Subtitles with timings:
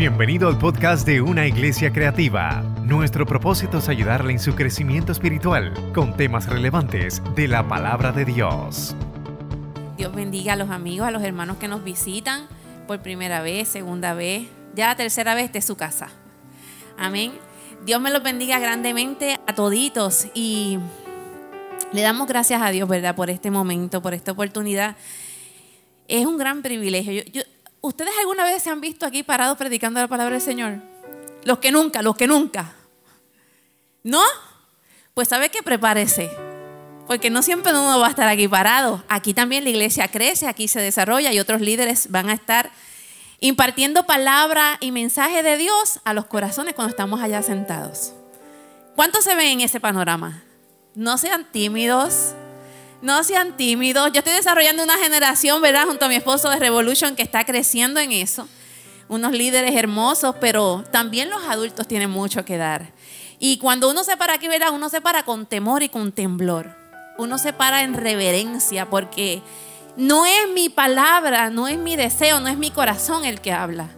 [0.00, 2.62] Bienvenido al podcast de Una Iglesia Creativa.
[2.84, 8.24] Nuestro propósito es ayudarle en su crecimiento espiritual con temas relevantes de la palabra de
[8.24, 8.96] Dios.
[9.98, 12.48] Dios bendiga a los amigos, a los hermanos que nos visitan
[12.86, 16.08] por primera vez, segunda vez, ya la tercera vez de su casa.
[16.96, 17.32] Amén.
[17.84, 20.78] Dios me los bendiga grandemente a toditos y
[21.92, 23.14] le damos gracias a Dios, ¿verdad?
[23.14, 24.96] Por este momento, por esta oportunidad.
[26.08, 27.22] Es un gran privilegio.
[27.80, 30.82] ¿Ustedes alguna vez se han visto aquí parados predicando la palabra del Señor?
[31.44, 32.74] Los que nunca, los que nunca.
[34.02, 34.22] ¿No?
[35.14, 36.30] Pues sabe que prepárese.
[37.06, 39.02] Porque no siempre uno va a estar aquí parado.
[39.08, 42.70] Aquí también la iglesia crece, aquí se desarrolla y otros líderes van a estar
[43.40, 48.12] impartiendo palabra y mensaje de Dios a los corazones cuando estamos allá sentados.
[48.94, 50.42] ¿Cuántos se ven en ese panorama?
[50.94, 52.34] No sean tímidos.
[53.02, 54.12] No sean tímidos.
[54.12, 55.86] Yo estoy desarrollando una generación, ¿verdad?
[55.86, 58.46] Junto a mi esposo de Revolution que está creciendo en eso.
[59.08, 62.92] Unos líderes hermosos, pero también los adultos tienen mucho que dar.
[63.38, 64.70] Y cuando uno se para aquí, ¿verdad?
[64.72, 66.76] Uno se para con temor y con temblor.
[67.16, 69.42] Uno se para en reverencia porque
[69.96, 73.88] no es mi palabra, no es mi deseo, no es mi corazón el que habla.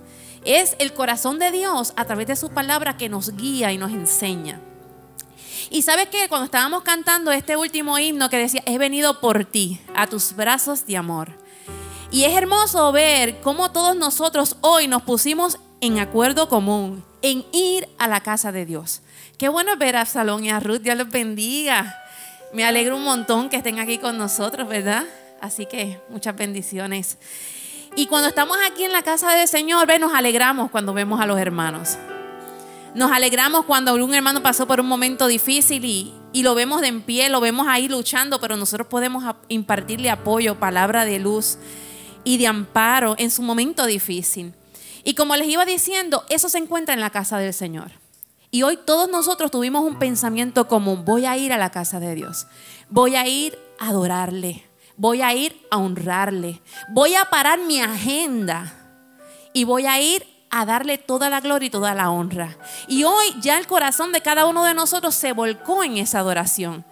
[0.44, 3.90] Es el corazón de Dios a través de su palabra que nos guía y nos
[3.90, 4.60] enseña.
[5.72, 9.80] Y sabes que cuando estábamos cantando este último himno que decía, he venido por ti,
[9.96, 11.30] a tus brazos de amor.
[12.10, 17.88] Y es hermoso ver cómo todos nosotros hoy nos pusimos en acuerdo común, en ir
[17.98, 19.00] a la casa de Dios.
[19.38, 21.98] Qué bueno ver a Salón y a Ruth, Dios los bendiga.
[22.52, 25.04] Me alegro un montón que estén aquí con nosotros, ¿verdad?
[25.40, 27.16] Así que muchas bendiciones.
[27.96, 31.24] Y cuando estamos aquí en la casa del Señor, ve, nos alegramos cuando vemos a
[31.24, 31.96] los hermanos.
[32.94, 36.88] Nos alegramos cuando un hermano pasó por un momento difícil y, y lo vemos de
[36.88, 41.56] en pie, lo vemos ahí luchando, pero nosotros podemos impartirle apoyo, palabra de luz
[42.22, 44.52] y de amparo en su momento difícil.
[45.04, 47.92] Y como les iba diciendo, eso se encuentra en la casa del Señor.
[48.50, 52.14] Y hoy todos nosotros tuvimos un pensamiento común, voy a ir a la casa de
[52.14, 52.46] Dios,
[52.90, 54.66] voy a ir a adorarle,
[54.98, 56.60] voy a ir a honrarle,
[56.90, 58.78] voy a parar mi agenda.
[59.54, 62.56] Y voy a ir a darle toda la gloria y toda la honra.
[62.86, 66.84] Y hoy ya el corazón de cada uno de nosotros se volcó en esa adoración.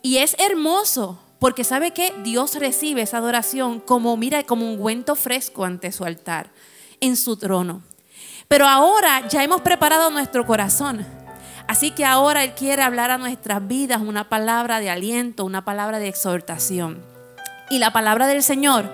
[0.00, 5.16] Y es hermoso, porque sabe que Dios recibe esa adoración como, mira, como un ungüento
[5.16, 6.50] fresco ante su altar,
[7.00, 7.82] en su trono.
[8.46, 11.04] Pero ahora ya hemos preparado nuestro corazón.
[11.66, 15.98] Así que ahora Él quiere hablar a nuestras vidas una palabra de aliento, una palabra
[15.98, 17.02] de exhortación.
[17.70, 18.88] Y la palabra del Señor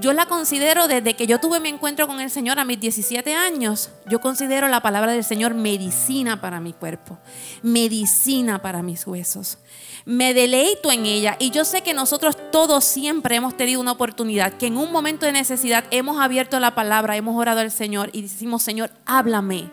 [0.00, 3.34] yo la considero desde que yo tuve mi encuentro con el Señor a mis 17
[3.34, 7.18] años, yo considero la palabra del Señor medicina para mi cuerpo,
[7.62, 9.58] medicina para mis huesos.
[10.04, 14.54] Me deleito en ella y yo sé que nosotros todos siempre hemos tenido una oportunidad,
[14.54, 18.22] que en un momento de necesidad hemos abierto la palabra, hemos orado al Señor y
[18.22, 19.70] decimos, Señor, háblame.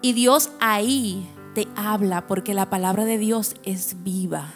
[0.00, 4.54] Y Dios ahí te habla porque la palabra de Dios es viva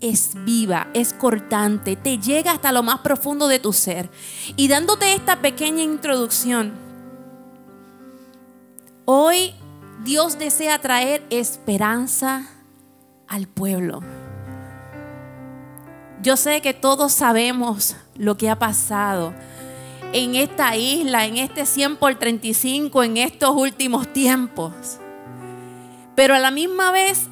[0.00, 4.10] es viva, es cortante, te llega hasta lo más profundo de tu ser.
[4.56, 6.72] Y dándote esta pequeña introducción,
[9.04, 9.54] hoy
[10.04, 12.48] Dios desea traer esperanza
[13.28, 14.00] al pueblo.
[16.22, 19.34] Yo sé que todos sabemos lo que ha pasado
[20.12, 24.98] en esta isla, en este 100 por 35, en estos últimos tiempos.
[26.14, 27.28] Pero a la misma vez,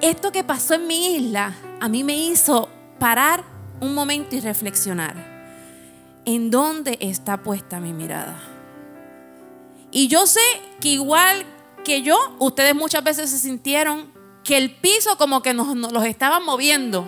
[0.00, 2.68] esto que pasó en mi isla a mí me hizo
[3.00, 3.42] parar
[3.80, 5.16] un momento y reflexionar.
[6.24, 8.40] ¿En dónde está puesta mi mirada?
[9.90, 10.38] Y yo sé
[10.80, 11.44] que igual
[11.84, 14.12] que yo, ustedes muchas veces se sintieron
[14.44, 17.04] que el piso como que nos, nos los estaban moviendo,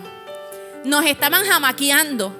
[0.83, 2.35] nos estaban jamaqueando.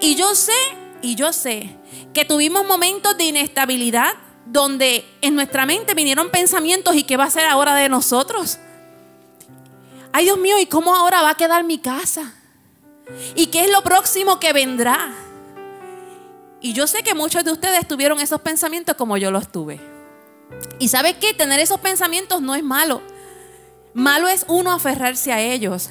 [0.00, 0.58] Y yo sé,
[1.00, 1.76] y yo sé
[2.12, 4.14] que tuvimos momentos de inestabilidad
[4.46, 8.58] donde en nuestra mente vinieron pensamientos y qué va a ser ahora de nosotros
[10.12, 12.34] ay Dios mío, ¿y cómo ahora va a quedar mi casa?
[13.34, 15.12] ¿Y qué es lo próximo que vendrá?
[16.60, 19.80] Y yo sé que muchos de ustedes tuvieron esos pensamientos como yo los tuve.
[20.78, 21.34] Y sabe qué?
[21.34, 23.00] Tener esos pensamientos no es malo.
[23.94, 25.90] Malo es uno aferrarse a ellos.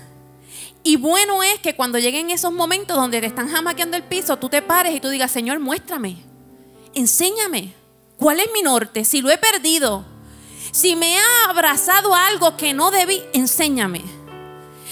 [0.83, 4.50] Y bueno es que cuando lleguen esos momentos donde te están jamaqueando el piso, tú
[4.50, 6.18] te pares y tú digas, Señor, muéstrame,
[6.94, 7.74] enséñame,
[8.18, 9.03] ¿cuál es mi norte?
[9.03, 10.06] Si lo he perdido,
[10.77, 14.03] si me ha abrazado algo que no debí, enséñame.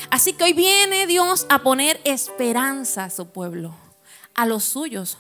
[0.10, 3.76] Así que hoy viene Dios a poner esperanza a su pueblo,
[4.34, 5.20] a los suyos,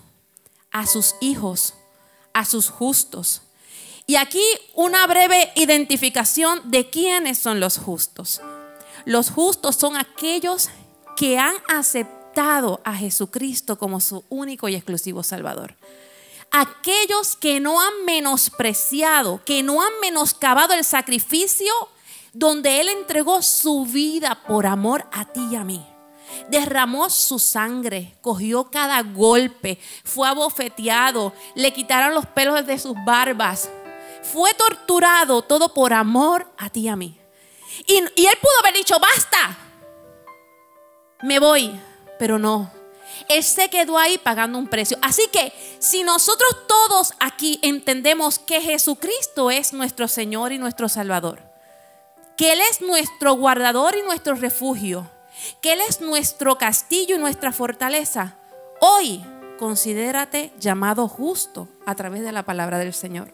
[0.71, 1.75] a sus hijos,
[2.33, 3.43] a sus justos.
[4.07, 4.41] Y aquí
[4.73, 8.41] una breve identificación de quiénes son los justos.
[9.05, 10.69] Los justos son aquellos
[11.15, 15.75] que han aceptado a Jesucristo como su único y exclusivo Salvador
[16.59, 21.73] aquellos que no han menospreciado, que no han menoscabado el sacrificio
[22.33, 25.85] donde Él entregó su vida por amor a ti y a mí.
[26.49, 33.69] Derramó su sangre, cogió cada golpe, fue abofeteado, le quitaron los pelos de sus barbas,
[34.23, 37.19] fue torturado todo por amor a ti y a mí.
[37.85, 39.57] Y, y Él pudo haber dicho, basta,
[41.21, 41.79] me voy,
[42.17, 42.84] pero no.
[43.27, 44.97] Él se quedó ahí pagando un precio.
[45.01, 51.41] Así que si nosotros todos aquí entendemos que Jesucristo es nuestro Señor y nuestro Salvador,
[52.37, 55.09] que Él es nuestro guardador y nuestro refugio,
[55.61, 58.37] que Él es nuestro castillo y nuestra fortaleza,
[58.79, 59.23] hoy
[59.57, 63.33] considérate llamado justo a través de la palabra del Señor.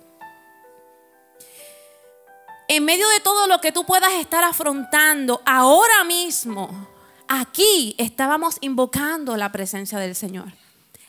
[2.67, 6.87] En medio de todo lo que tú puedas estar afrontando ahora mismo,
[7.31, 10.51] aquí estábamos invocando la presencia del Señor.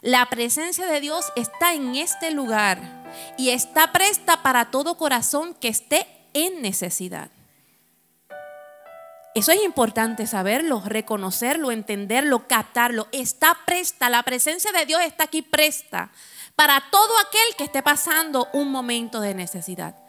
[0.02, 3.02] La presencia de Dios está en este lugar
[3.36, 7.30] y está presta para todo corazón que esté en necesidad.
[9.34, 13.08] Eso es importante saberlo, reconocerlo, entenderlo, captarlo.
[13.10, 16.12] Está presta, la presencia de Dios está aquí presta
[16.54, 20.01] para todo aquel que esté pasando un momento de necesidad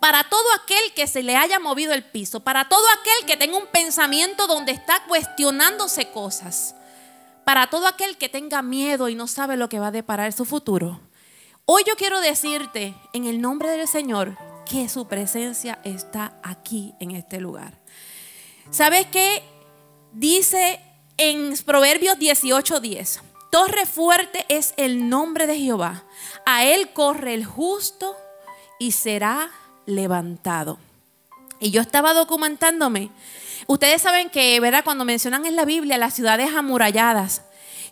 [0.00, 3.56] para todo aquel que se le haya movido el piso, para todo aquel que tenga
[3.56, 6.74] un pensamiento donde está cuestionándose cosas,
[7.44, 10.44] para todo aquel que tenga miedo y no sabe lo que va a deparar su
[10.44, 11.00] futuro.
[11.64, 14.36] Hoy yo quiero decirte en el nombre del Señor
[14.68, 17.80] que su presencia está aquí en este lugar.
[18.70, 19.42] ¿Sabes qué?
[20.12, 20.80] Dice
[21.16, 26.04] en Proverbios 18:10, torre fuerte es el nombre de Jehová,
[26.44, 28.16] a él corre el justo
[28.78, 29.50] y será
[29.86, 30.78] levantado.
[31.58, 33.10] Y yo estaba documentándome.
[33.66, 34.84] Ustedes saben que, ¿verdad?
[34.84, 37.42] Cuando mencionan en la Biblia las ciudades amuralladas,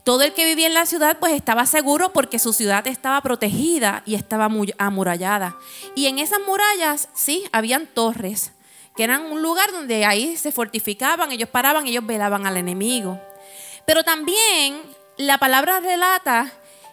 [0.04, 4.02] todo el que vivía en la ciudad pues estaba seguro porque su ciudad estaba protegida
[4.04, 5.56] y estaba muy amurallada.
[5.94, 8.52] Y en esas murallas, sí, habían torres,
[8.96, 13.18] que eran un lugar donde ahí se fortificaban, ellos paraban, ellos velaban al enemigo.
[13.86, 14.82] Pero también
[15.16, 16.52] la palabra relata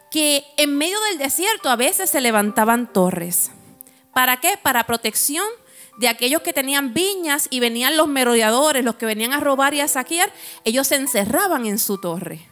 [0.10, 3.52] que en medio del desierto a veces se levantaban torres.
[4.14, 4.58] ¿Para qué?
[4.62, 5.46] Para protección
[5.98, 9.82] de aquellos que tenían viñas y venían los merodeadores, los que venían a robar y
[9.82, 10.32] a saquear,
[10.64, 12.48] ellos se encerraban en su torre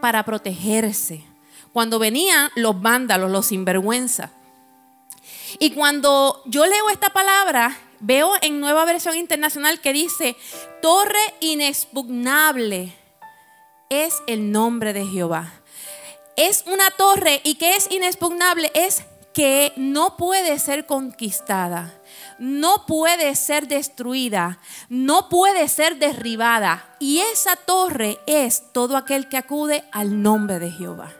[0.00, 1.24] para protegerse.
[1.72, 4.32] Cuando venían los vándalos, los sinvergüenza.
[5.58, 10.36] Y cuando yo leo esta palabra, veo en nueva versión internacional que dice,
[10.82, 12.94] torre inexpugnable
[13.88, 15.52] es el nombre de Jehová.
[16.36, 21.92] Es una torre y que es inexpugnable, es que no puede ser conquistada,
[22.38, 26.96] no puede ser destruida, no puede ser derribada.
[26.98, 31.12] Y esa torre es todo aquel que acude al nombre de Jehová.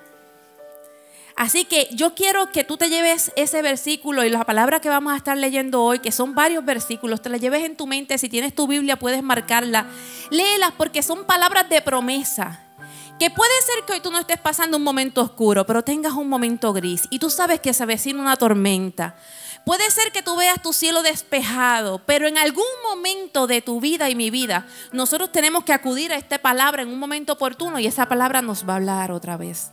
[1.36, 5.14] Así que yo quiero que tú te lleves ese versículo y las palabras que vamos
[5.14, 8.18] a estar leyendo hoy, que son varios versículos, te las lleves en tu mente.
[8.18, 9.86] Si tienes tu Biblia puedes marcarla.
[10.30, 12.69] Léelas porque son palabras de promesa
[13.20, 16.26] que puede ser que hoy tú no estés pasando un momento oscuro, pero tengas un
[16.26, 19.14] momento gris y tú sabes que se avecina una tormenta.
[19.66, 24.08] Puede ser que tú veas tu cielo despejado, pero en algún momento de tu vida
[24.08, 27.86] y mi vida, nosotros tenemos que acudir a esta palabra en un momento oportuno y
[27.86, 29.70] esa palabra nos va a hablar otra vez.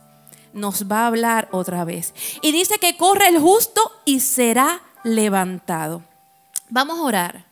[0.52, 2.12] Nos va a hablar otra vez.
[2.42, 6.02] Y dice que corre el justo y será levantado.
[6.68, 7.46] Vamos a orar.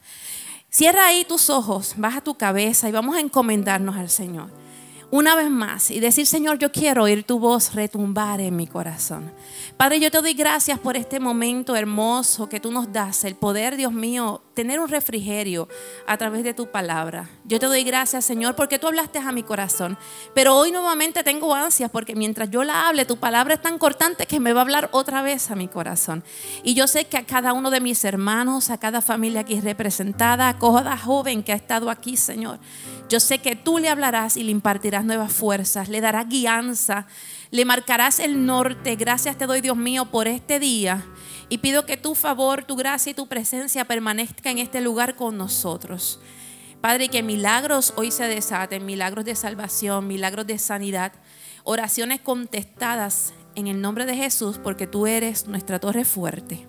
[0.69, 4.66] Cierra ahí tus ojos, baja tu cabeza y vamos a encomendarnos al Señor
[5.17, 9.33] una vez más y decir, Señor, yo quiero oír tu voz retumbar en mi corazón.
[9.79, 13.77] Padre, yo te doy gracias por este momento hermoso que tú nos das, el poder,
[13.77, 15.69] Dios mío, tener un refrigerio
[16.07, 17.31] a través de tu palabra.
[17.45, 19.97] Yo te doy gracias, Señor, porque tú hablaste a mi corazón.
[20.35, 24.27] Pero hoy nuevamente tengo ansias porque mientras yo la hable, tu palabra es tan cortante
[24.27, 26.25] que me va a hablar otra vez a mi corazón.
[26.63, 30.49] Y yo sé que a cada uno de mis hermanos, a cada familia aquí representada,
[30.49, 32.59] a cada joven que ha estado aquí, Señor,
[33.09, 37.07] yo sé que tú le hablarás y le impartirás nuevas fuerzas, le darás guianza,
[37.51, 38.97] le marcarás el norte.
[38.97, 41.07] Gracias te doy, Dios mío, por este día.
[41.49, 45.37] Y pido que tu favor, tu gracia y tu presencia permanezca en este lugar con
[45.37, 46.19] nosotros.
[46.81, 51.13] Padre, que milagros hoy se desaten, milagros de salvación, milagros de sanidad,
[51.65, 56.67] oraciones contestadas en el nombre de Jesús, porque tú eres nuestra torre fuerte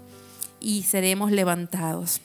[0.59, 2.21] y seremos levantados.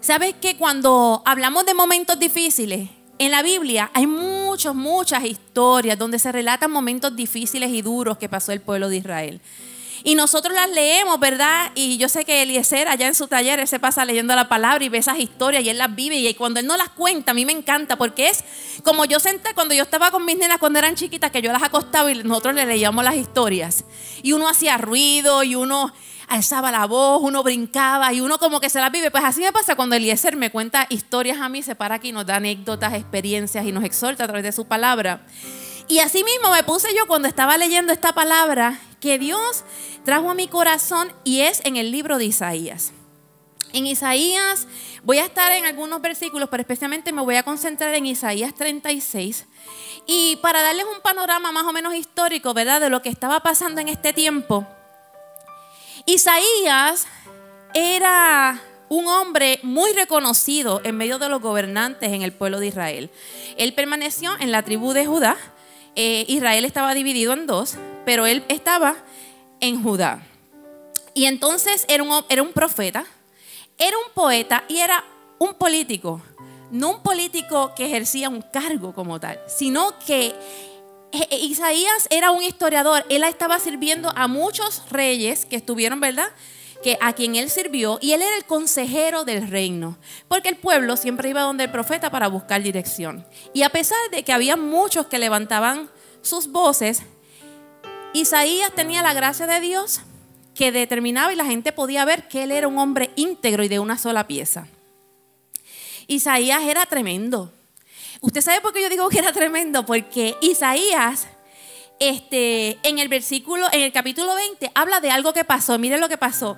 [0.00, 2.88] ¿Sabes que cuando hablamos de momentos difíciles,
[3.18, 8.28] en la Biblia hay muchas, muchas historias donde se relatan momentos difíciles y duros que
[8.28, 9.40] pasó el pueblo de Israel.
[10.04, 11.72] Y nosotros las leemos, ¿verdad?
[11.74, 14.84] Y yo sé que Eliezer allá en su taller, él se pasa leyendo la palabra
[14.84, 16.16] y ve esas historias y él las vive.
[16.16, 18.44] Y cuando él no las cuenta, a mí me encanta porque es
[18.84, 21.64] como yo senté cuando yo estaba con mis nenas cuando eran chiquitas, que yo las
[21.64, 23.84] acostaba y nosotros le leíamos las historias.
[24.22, 25.92] Y uno hacía ruido y uno
[26.28, 29.10] alzaba la voz, uno brincaba y uno como que se las vive.
[29.10, 32.26] Pues así me pasa cuando Eliezer me cuenta historias a mí, se para aquí, nos
[32.26, 35.26] da anécdotas, experiencias y nos exhorta a través de su palabra.
[35.88, 39.64] Y así mismo me puse yo cuando estaba leyendo esta palabra que Dios
[40.04, 42.92] trajo a mi corazón y es en el libro de Isaías.
[43.72, 44.66] En Isaías
[45.02, 49.46] voy a estar en algunos versículos, pero especialmente me voy a concentrar en Isaías 36.
[50.06, 52.80] Y para darles un panorama más o menos histórico, ¿verdad?
[52.80, 54.66] De lo que estaba pasando en este tiempo.
[56.08, 57.06] Isaías
[57.74, 63.10] era un hombre muy reconocido en medio de los gobernantes en el pueblo de Israel.
[63.58, 65.36] Él permaneció en la tribu de Judá.
[65.96, 68.96] Eh, Israel estaba dividido en dos, pero él estaba
[69.60, 70.22] en Judá.
[71.12, 73.04] Y entonces era un, era un profeta,
[73.76, 75.04] era un poeta y era
[75.38, 76.22] un político.
[76.70, 80.34] No un político que ejercía un cargo como tal, sino que
[81.30, 86.28] Isaías era un historiador, él estaba sirviendo a muchos reyes que estuvieron, ¿verdad?
[86.82, 89.96] Que a quien él sirvió y él era el consejero del reino,
[90.28, 93.26] porque el pueblo siempre iba donde el profeta para buscar dirección.
[93.54, 95.90] Y a pesar de que había muchos que levantaban
[96.22, 97.02] sus voces,
[98.12, 100.00] Isaías tenía la gracia de Dios
[100.54, 103.78] que determinaba y la gente podía ver que él era un hombre íntegro y de
[103.78, 104.66] una sola pieza.
[106.06, 107.52] Isaías era tremendo.
[108.20, 111.28] Usted sabe por qué yo digo que era tremendo, porque Isaías,
[112.00, 115.78] este, en el versículo, en el capítulo 20, habla de algo que pasó.
[115.78, 116.56] Miren lo que pasó.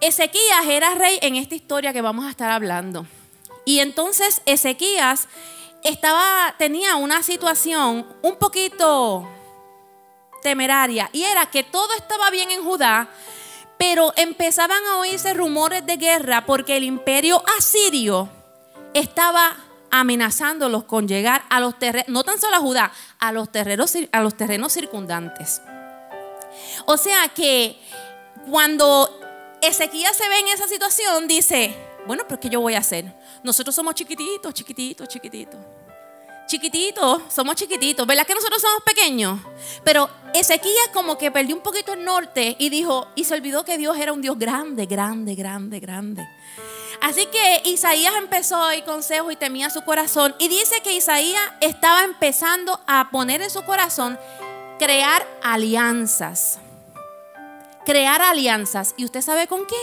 [0.00, 3.06] Ezequías era rey en esta historia que vamos a estar hablando.
[3.64, 5.28] Y entonces Ezequías
[5.82, 9.28] estaba, tenía una situación un poquito
[10.42, 11.10] temeraria.
[11.12, 13.08] Y era que todo estaba bien en Judá,
[13.76, 18.28] pero empezaban a oírse rumores de guerra porque el imperio asirio
[18.92, 19.56] estaba
[20.00, 24.20] amenazándolos con llegar a los terrenos, no tan solo a Judá, a los terrenos, a
[24.20, 25.62] los terrenos circundantes.
[26.86, 27.78] O sea que
[28.50, 29.08] cuando
[29.62, 33.14] Ezequiel se ve en esa situación, dice, bueno, pero ¿qué yo voy a hacer?
[33.44, 35.60] Nosotros somos chiquititos, chiquititos, chiquititos.
[36.48, 39.40] Chiquititos, somos chiquititos, ¿verdad que nosotros somos pequeños?
[39.84, 43.78] Pero Ezequiel como que perdió un poquito el norte y dijo, y se olvidó que
[43.78, 46.28] Dios era un Dios grande, grande, grande, grande.
[47.04, 50.34] Así que Isaías empezó a oír consejos y temía su corazón.
[50.38, 54.18] Y dice que Isaías estaba empezando a poner en su corazón
[54.78, 56.60] crear alianzas.
[57.84, 58.94] Crear alianzas.
[58.96, 59.82] ¿Y usted sabe con quién?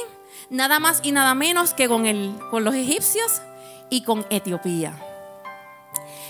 [0.50, 3.44] Nada más y nada menos que con, el, con los egipcios
[3.92, 4.96] y con Etiopía.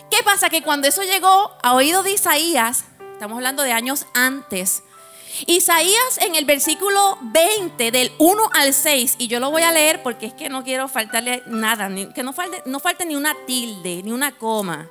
[0.09, 0.49] ¿Qué pasa?
[0.49, 2.83] Que cuando eso llegó a oído de Isaías,
[3.13, 4.83] estamos hablando de años antes,
[5.47, 10.03] Isaías en el versículo 20 del 1 al 6, y yo lo voy a leer
[10.03, 14.01] porque es que no quiero faltarle nada, que no falte, no falte ni una tilde,
[14.03, 14.89] ni una coma.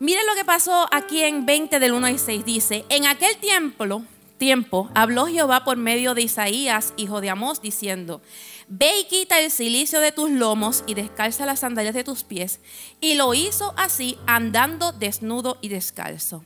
[0.00, 2.44] Miren lo que pasó aquí en 20 del 1 al 6.
[2.44, 4.02] Dice, en aquel tiempo,
[4.38, 8.20] tiempo habló Jehová por medio de Isaías, hijo de Amós, diciendo,
[8.68, 12.60] Ve y quita el silicio de tus lomos y descalza las sandalias de tus pies.
[13.00, 16.44] Y lo hizo así, andando desnudo y descalzo.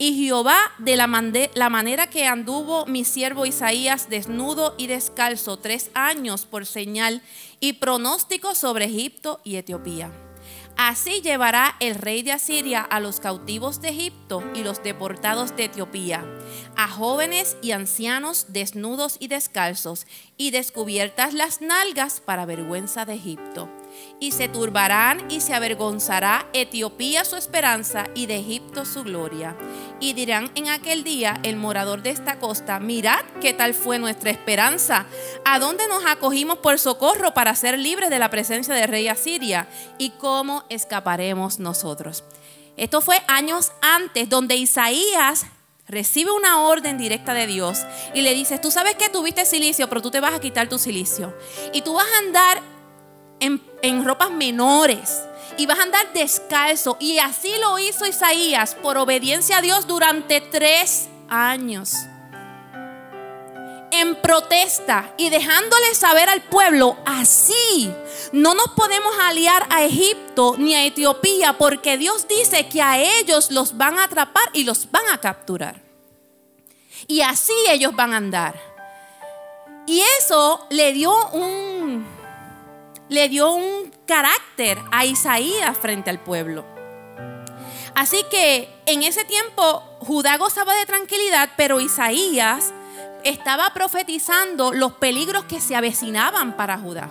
[0.00, 6.46] Y Jehová, de la, manera que anduvo mi siervo Isaías desnudo y descalzo tres años
[6.46, 7.20] por señal
[7.58, 10.12] y pronóstico sobre Egipto y Etiopía.
[10.76, 15.64] Así llevará el rey de Asiria a los cautivos de Egipto y los deportados de
[15.64, 16.24] Etiopía,
[16.76, 23.68] a jóvenes y ancianos desnudos y descalzos, y descubiertas las nalgas para vergüenza de Egipto
[24.20, 29.56] y se turbarán y se avergonzará Etiopía su esperanza y de Egipto su gloria.
[30.00, 34.30] Y dirán en aquel día el morador de esta costa, mirad qué tal fue nuestra
[34.30, 35.06] esperanza,
[35.44, 39.68] a dónde nos acogimos por socorro para ser libres de la presencia del rey Asiria
[39.98, 42.24] y cómo escaparemos nosotros.
[42.76, 45.46] Esto fue años antes, donde Isaías
[45.88, 47.80] recibe una orden directa de Dios
[48.14, 50.78] y le dice, tú sabes que tuviste silicio, pero tú te vas a quitar tu
[50.78, 51.36] silicio.
[51.72, 52.62] Y tú vas a andar
[53.40, 53.60] en,
[54.04, 55.22] ropas menores
[55.56, 56.96] y vas a andar descalzo.
[57.00, 61.92] Y así lo hizo Isaías por obediencia a Dios durante tres años.
[63.90, 67.90] En protesta y dejándole saber al pueblo, así
[68.32, 73.50] no nos podemos aliar a Egipto ni a Etiopía porque Dios dice que a ellos
[73.50, 75.82] los van a atrapar y los van a capturar.
[77.06, 78.68] Y así ellos van a andar.
[79.86, 82.06] Y eso le dio un,
[83.08, 86.64] le dio un carácter a Isaías frente al pueblo.
[87.94, 92.72] Así que en ese tiempo Judá gozaba de tranquilidad, pero Isaías
[93.24, 97.08] estaba profetizando los peligros que se avecinaban para Judá.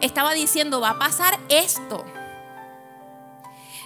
[0.00, 2.04] Estaba diciendo, va a pasar esto.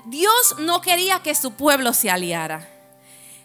[0.06, 2.68] Dios no quería que su pueblo se aliara.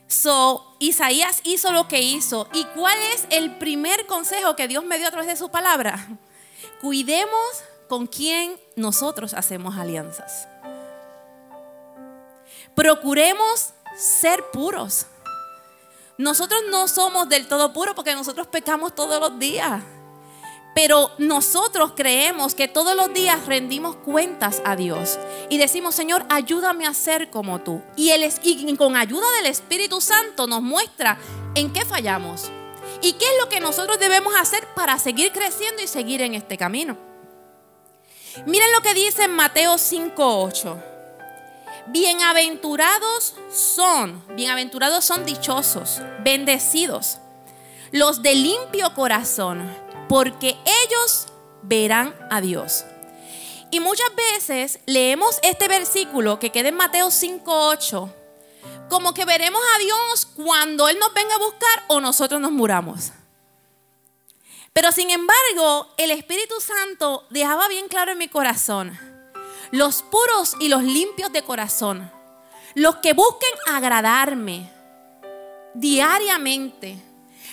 [0.07, 2.47] So, Isaías hizo lo que hizo.
[2.53, 6.07] ¿Y cuál es el primer consejo que Dios me dio a través de su palabra?
[6.81, 10.47] Cuidemos con quién nosotros hacemos alianzas.
[12.75, 15.05] Procuremos ser puros.
[16.17, 19.81] Nosotros no somos del todo puros porque nosotros pecamos todos los días.
[20.75, 25.17] Pero nosotros creemos que todos los días rendimos cuentas a Dios
[25.49, 27.81] y decimos, Señor, ayúdame a ser como tú.
[27.95, 31.17] Y, él, y con ayuda del Espíritu Santo nos muestra
[31.55, 32.51] en qué fallamos
[33.01, 36.57] y qué es lo que nosotros debemos hacer para seguir creciendo y seguir en este
[36.57, 37.04] camino.
[38.45, 40.77] Miren lo que dice Mateo 5:8.
[41.87, 47.19] Bienaventurados son, bienaventurados son dichosos, bendecidos,
[47.91, 49.71] los de limpio corazón,
[50.09, 51.27] porque ellos
[51.61, 52.85] verán a Dios.
[53.71, 58.13] Y muchas veces leemos este versículo que queda en Mateo 5:8
[58.89, 63.11] como que veremos a Dios cuando Él nos venga a buscar o nosotros nos muramos.
[64.75, 68.99] Pero sin embargo, el Espíritu Santo dejaba bien claro en mi corazón,
[69.71, 72.11] los puros y los limpios de corazón,
[72.73, 74.69] los que busquen agradarme
[75.75, 76.97] diariamente,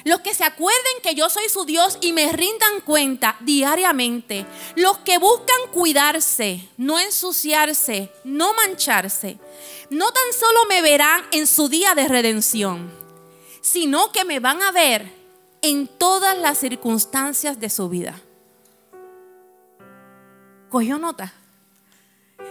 [0.03, 4.99] los que se acuerden que yo soy su Dios y me rindan cuenta diariamente, los
[4.99, 9.39] que buscan cuidarse, no ensuciarse, no mancharse,
[9.91, 12.93] no tan solo me verán en su día de redención,
[13.61, 15.22] sino que me van a ver
[15.63, 18.21] en todas las circunstancias de su vida.
[20.69, 21.33] ¿Cogió nota?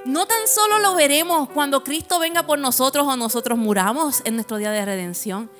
[0.05, 4.57] No tan solo lo veremos cuando Cristo venga por nosotros o nosotros muramos en nuestro
[4.57, 5.51] día de redención.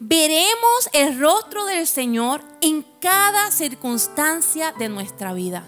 [0.00, 5.64] Veremos el rostro del Señor en cada circunstancia de nuestra vida.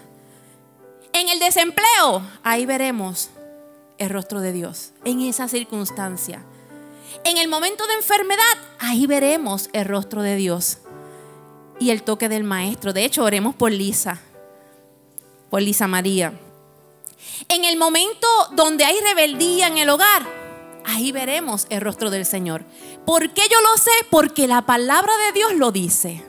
[1.13, 3.29] En el desempleo, ahí veremos
[3.97, 6.43] el rostro de Dios, en esa circunstancia.
[7.23, 10.79] En el momento de enfermedad, ahí veremos el rostro de Dios
[11.79, 12.93] y el toque del maestro.
[12.93, 14.21] De hecho, oremos por Lisa,
[15.49, 16.33] por Lisa María.
[17.47, 20.27] En el momento donde hay rebeldía en el hogar,
[20.85, 22.65] ahí veremos el rostro del Señor.
[23.05, 23.91] ¿Por qué yo lo sé?
[24.09, 26.23] Porque la palabra de Dios lo dice.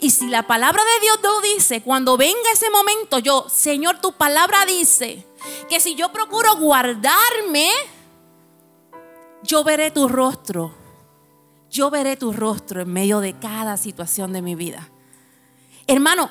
[0.00, 4.12] Y si la palabra de Dios lo dice, cuando venga ese momento, yo, Señor, tu
[4.12, 5.24] palabra dice
[5.68, 7.70] que si yo procuro guardarme,
[9.42, 10.85] yo veré tu rostro
[11.76, 14.88] yo veré tu rostro en medio de cada situación de mi vida.
[15.86, 16.30] Hermano,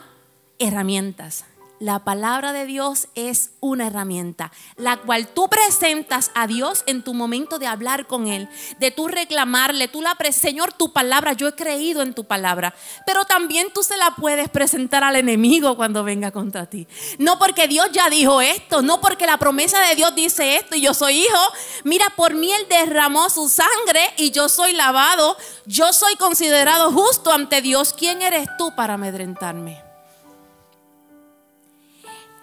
[0.57, 1.45] herramientas.
[1.79, 7.13] La palabra de Dios es una herramienta, la cual tú presentas a Dios en tu
[7.13, 8.47] momento de hablar con Él,
[8.79, 12.73] de tú reclamarle, tú la Señor, tu palabra, yo he creído en tu palabra,
[13.05, 16.87] pero también tú se la puedes presentar al enemigo cuando venga contra ti.
[17.19, 20.81] No porque Dios ya dijo esto, no porque la promesa de Dios dice esto y
[20.81, 21.51] yo soy hijo,
[21.83, 27.31] mira, por mí Él derramó su sangre y yo soy lavado, yo soy considerado justo
[27.31, 27.93] ante Dios.
[27.93, 29.84] ¿Quién eres tú para amedrentarme?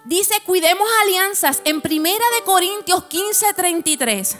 [0.04, 4.36] Dice, cuidemos alianzas en Primera de Corintios 15:33.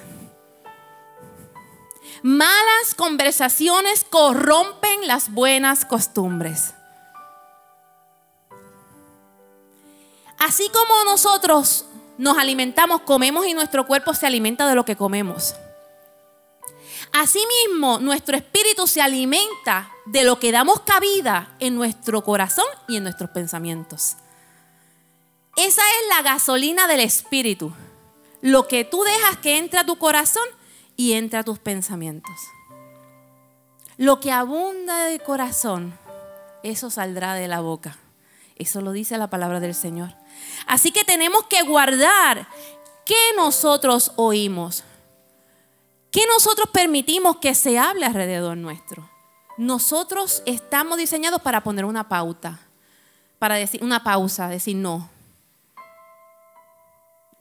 [2.22, 6.74] Malas conversaciones corrompen las buenas costumbres.
[10.38, 11.84] Así como nosotros
[12.18, 15.54] nos alimentamos, comemos y nuestro cuerpo se alimenta de lo que comemos.
[17.12, 23.04] Asimismo, nuestro espíritu se alimenta de lo que damos cabida en nuestro corazón y en
[23.04, 24.16] nuestros pensamientos.
[25.56, 27.72] Esa es la gasolina del espíritu.
[28.40, 30.44] Lo que tú dejas que entre a tu corazón
[30.96, 32.34] y entre a tus pensamientos.
[33.98, 35.98] Lo que abunda del corazón,
[36.62, 37.98] eso saldrá de la boca.
[38.56, 40.14] Eso lo dice la palabra del Señor.
[40.66, 42.46] Así que tenemos que guardar
[43.04, 44.84] qué nosotros oímos.
[46.10, 49.08] ¿Qué nosotros permitimos que se hable alrededor nuestro?
[49.56, 52.60] Nosotros estamos diseñados para poner una pauta,
[53.38, 55.08] para decir una pausa, decir no,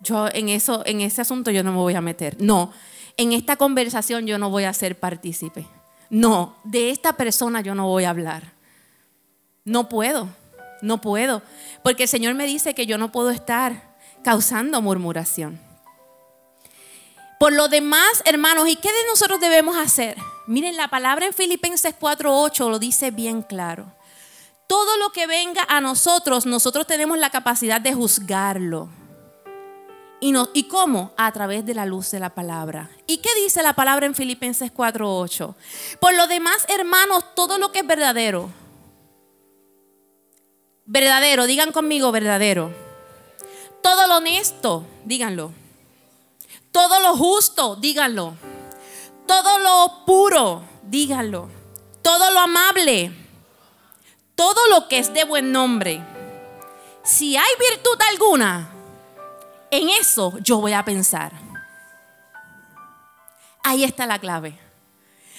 [0.02, 2.38] yo en eso, en ese asunto yo no me voy a meter.
[2.40, 2.74] No,
[3.18, 5.68] en esta conversación yo no voy a ser partícipe.
[6.10, 8.54] No, de esta persona yo no voy a hablar.
[9.64, 10.28] No puedo,
[10.82, 11.42] no puedo,
[11.84, 15.60] porque el Señor me dice que yo no puedo estar causando murmuración.
[17.40, 20.18] Por lo demás, hermanos, ¿y qué de nosotros debemos hacer?
[20.48, 23.94] Miren, la palabra en Filipenses 4:8 lo dice bien claro.
[24.68, 28.90] Todo lo que venga a nosotros, nosotros tenemos la capacidad de juzgarlo
[30.22, 31.12] ¿Y, ¿Y cómo?
[31.18, 32.90] A través de la luz de la palabra.
[33.08, 35.56] ¿Y qué dice la palabra en Filipenses 4:8?
[36.00, 38.50] Por lo demás, hermanos, todo lo que es verdadero,
[40.94, 42.74] Verdadero, digan conmigo verdadero.
[43.82, 45.54] Todo lo honesto, díganlo.
[46.74, 48.36] Todo lo justo, díganlo.
[49.26, 51.48] Todo lo puro, díganlo.
[52.02, 53.10] Todo lo amable.
[54.36, 56.04] Todo lo que es de buen nombre.
[57.06, 58.70] Si hay virtud alguna,
[59.72, 61.32] en eso yo voy a pensar.
[63.64, 64.58] Ahí está la clave.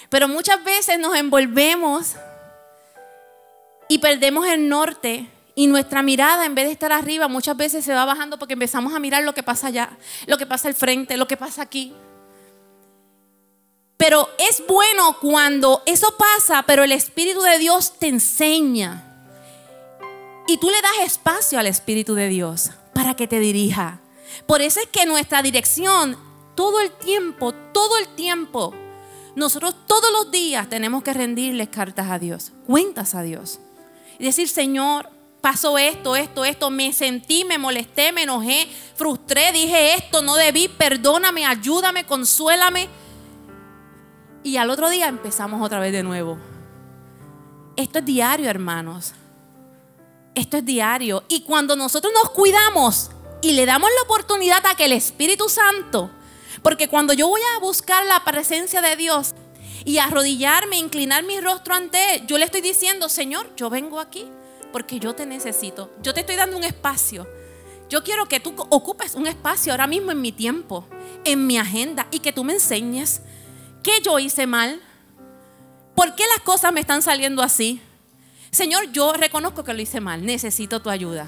[0.09, 2.15] Pero muchas veces nos envolvemos
[3.87, 7.93] y perdemos el norte y nuestra mirada, en vez de estar arriba, muchas veces se
[7.93, 11.15] va bajando porque empezamos a mirar lo que pasa allá, lo que pasa al frente,
[11.15, 11.93] lo que pasa aquí.
[13.97, 19.03] Pero es bueno cuando eso pasa, pero el Espíritu de Dios te enseña.
[20.47, 24.01] Y tú le das espacio al Espíritu de Dios para que te dirija.
[24.45, 26.17] Por eso es que nuestra dirección,
[26.55, 28.73] todo el tiempo, todo el tiempo,
[29.35, 33.59] nosotros todos los días tenemos que rendirles cartas a Dios, cuentas a Dios.
[34.19, 35.09] Y decir, Señor,
[35.41, 40.67] pasó esto, esto, esto, me sentí, me molesté, me enojé, frustré, dije esto, no debí,
[40.67, 42.87] perdóname, ayúdame, consuélame.
[44.43, 46.37] Y al otro día empezamos otra vez de nuevo.
[47.75, 49.13] Esto es diario, hermanos.
[50.35, 51.23] Esto es diario.
[51.27, 53.09] Y cuando nosotros nos cuidamos
[53.43, 56.09] y le damos la oportunidad a que el Espíritu Santo,
[56.61, 59.35] porque cuando yo voy a buscar la presencia de Dios,
[59.85, 64.25] y arrodillarme, inclinar mi rostro ante Él, yo le estoy diciendo, Señor, yo vengo aquí
[64.71, 65.91] porque yo te necesito.
[66.01, 67.27] Yo te estoy dando un espacio.
[67.89, 70.87] Yo quiero que tú ocupes un espacio ahora mismo en mi tiempo,
[71.25, 73.21] en mi agenda y que tú me enseñes
[73.83, 74.81] qué yo hice mal,
[75.95, 77.81] por qué las cosas me están saliendo así.
[78.51, 81.27] Señor, yo reconozco que lo hice mal, necesito tu ayuda,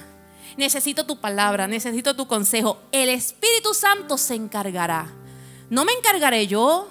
[0.57, 2.77] necesito tu palabra, necesito tu consejo.
[2.91, 5.07] El Espíritu Santo se encargará.
[5.69, 6.87] No me encargaré yo,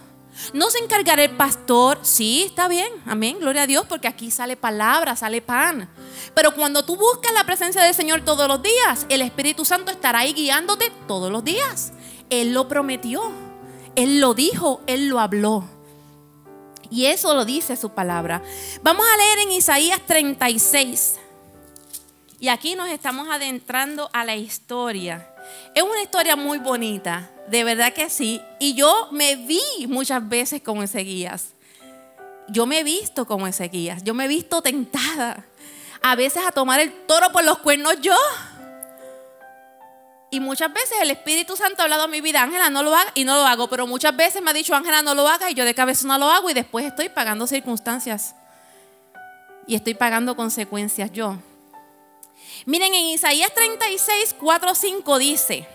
[0.53, 4.57] no se encargará el pastor, sí, está bien, amén, gloria a Dios, porque aquí sale
[4.57, 5.88] palabra, sale pan.
[6.35, 10.20] Pero cuando tú buscas la presencia del Señor todos los días, el Espíritu Santo estará
[10.20, 11.92] ahí guiándote todos los días.
[12.31, 13.22] Él lo prometió,
[13.94, 15.68] Él lo dijo, Él lo habló.
[16.90, 18.42] Y eso lo dice su palabra.
[18.83, 21.18] Vamos a leer en Isaías 36.
[22.40, 25.31] Y aquí nos estamos adentrando a la historia.
[25.75, 27.31] Es una historia muy bonita.
[27.49, 28.40] De verdad que sí.
[28.59, 31.55] Y yo me vi muchas veces como Ezequías.
[32.49, 34.03] Yo me he visto como Ezequías.
[34.03, 35.44] Yo me he visto tentada.
[36.03, 38.16] A veces a tomar el toro por los cuernos yo.
[40.31, 43.12] Y muchas veces el Espíritu Santo ha hablado a mi vida, Ángela, no lo haga
[43.14, 43.68] y no lo hago.
[43.68, 46.18] Pero muchas veces me ha dicho, Ángela, no lo haga y yo de cabeza no
[46.18, 48.35] lo hago y después estoy pagando circunstancias.
[49.66, 51.38] Y estoy pagando consecuencias yo.
[52.66, 55.68] Miren, en Isaías 36, 4, 5 dice,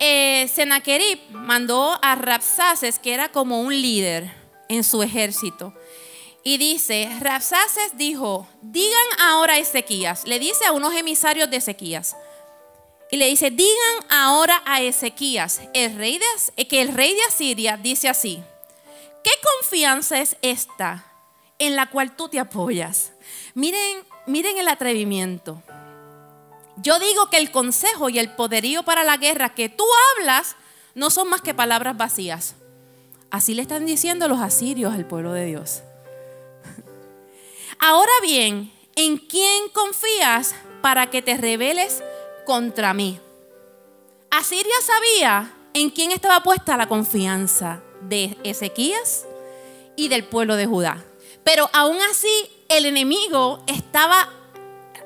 [0.00, 4.28] eh, Senaquerib mandó a Rapsaces, que era como un líder
[4.68, 5.72] en su ejército.
[6.42, 12.16] Y dice, Rapsaces dijo, digan ahora a Ezequías, le dice a unos emisarios de Ezequías,
[13.12, 16.18] y le dice, digan ahora a Ezequías, el rey
[16.56, 18.42] de, que el rey de Asiria dice así,
[19.22, 21.11] ¿qué confianza es esta
[21.66, 23.12] en la cual tú te apoyas?
[23.54, 25.62] Miren, miren el atrevimiento.
[26.76, 29.84] Yo digo que el consejo y el poderío para la guerra que tú
[30.18, 30.56] hablas
[30.94, 32.56] no son más que palabras vacías.
[33.30, 35.82] Así le están diciendo los asirios al pueblo de Dios.
[37.78, 42.02] Ahora bien, ¿en quién confías para que te rebeles
[42.44, 43.20] contra mí?
[44.32, 49.26] Asiria sabía en quién estaba puesta la confianza de Ezequías
[49.94, 51.04] y del pueblo de Judá.
[51.44, 54.28] Pero aún así el enemigo estaba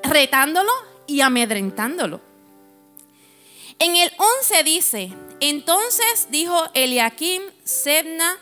[0.03, 0.71] retándolo
[1.07, 2.21] y amedrentándolo.
[3.79, 8.37] En el 11 dice, entonces dijo Eliakim, Sebna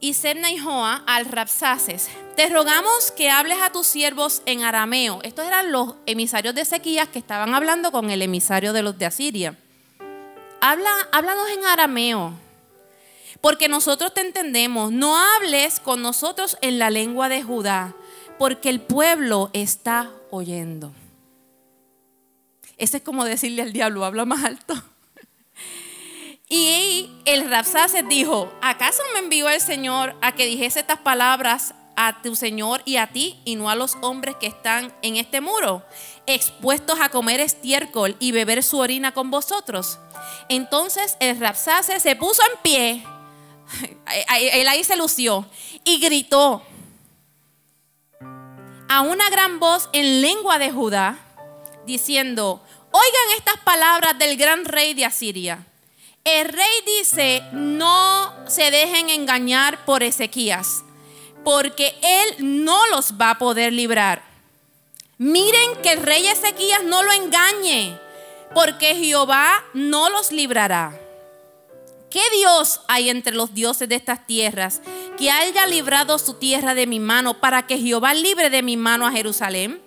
[0.00, 5.20] y Sebna y Joa al Rapsaces, te rogamos que hables a tus siervos en arameo.
[5.22, 9.06] Estos eran los emisarios de Ezequías que estaban hablando con el emisario de los de
[9.06, 9.58] Asiria.
[10.60, 12.32] Habla, háblanos en arameo,
[13.44, 14.90] porque nosotros te entendemos.
[14.90, 17.94] No hables con nosotros en la lengua de Judá,
[18.38, 20.94] porque el pueblo está oyendo.
[22.78, 24.72] Ese es como decirle al diablo, habla más alto.
[26.48, 32.22] Y el Rapsaces dijo, ¿acaso me envió el Señor a que dijese estas palabras a
[32.22, 35.84] tu Señor y a ti y no a los hombres que están en este muro,
[36.26, 39.98] expuestos a comer estiércol y beber su orina con vosotros?
[40.48, 43.04] Entonces el Rapsaces se puso en pie,
[44.52, 45.46] él ahí se lució
[45.84, 46.62] y gritó
[48.88, 51.18] a una gran voz en lengua de Judá,
[51.86, 55.66] diciendo, oigan estas palabras del gran rey de Asiria.
[56.24, 60.84] El rey dice, no se dejen engañar por Ezequías.
[61.44, 64.24] porque él no los va a poder librar.
[65.18, 67.96] Miren que el rey Ezequías no lo engañe,
[68.54, 70.98] porque Jehová no los librará.
[72.14, 74.82] ¿Qué Dios hay entre los dioses de estas tierras
[75.18, 79.04] que haya librado su tierra de mi mano para que Jehová libre de mi mano
[79.04, 79.82] a Jerusalén?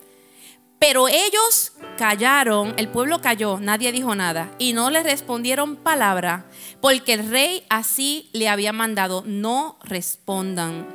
[0.77, 6.49] Pero ellos callaron, el pueblo calló, nadie dijo nada y no le respondieron palabra,
[6.81, 10.85] porque el rey así le había mandado, no respondan.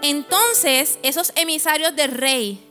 [0.00, 2.64] Entonces esos emisarios del rey,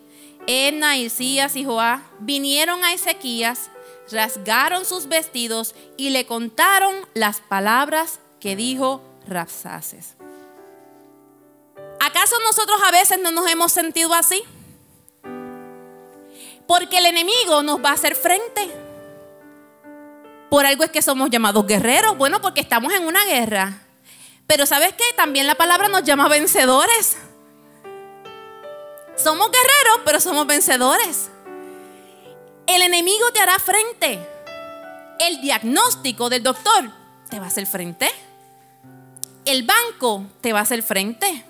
[0.47, 3.69] Edna, Isías y Joá, vinieron a Ezequías,
[4.11, 10.15] rasgaron sus vestidos y le contaron las palabras que dijo Rapsaces.
[11.99, 14.43] ¿Acaso nosotros a veces no nos hemos sentido así?
[16.67, 18.71] Porque el enemigo nos va a hacer frente.
[20.49, 22.17] Por algo es que somos llamados guerreros.
[22.17, 23.83] Bueno, porque estamos en una guerra.
[24.47, 25.03] Pero ¿sabes qué?
[25.15, 27.17] También la palabra nos llama vencedores.
[29.15, 31.29] Somos guerreros, pero somos vencedores.
[32.67, 34.19] El enemigo te hará frente.
[35.19, 36.91] El diagnóstico del doctor
[37.29, 38.09] te va a hacer frente.
[39.45, 41.45] El banco te va a hacer frente.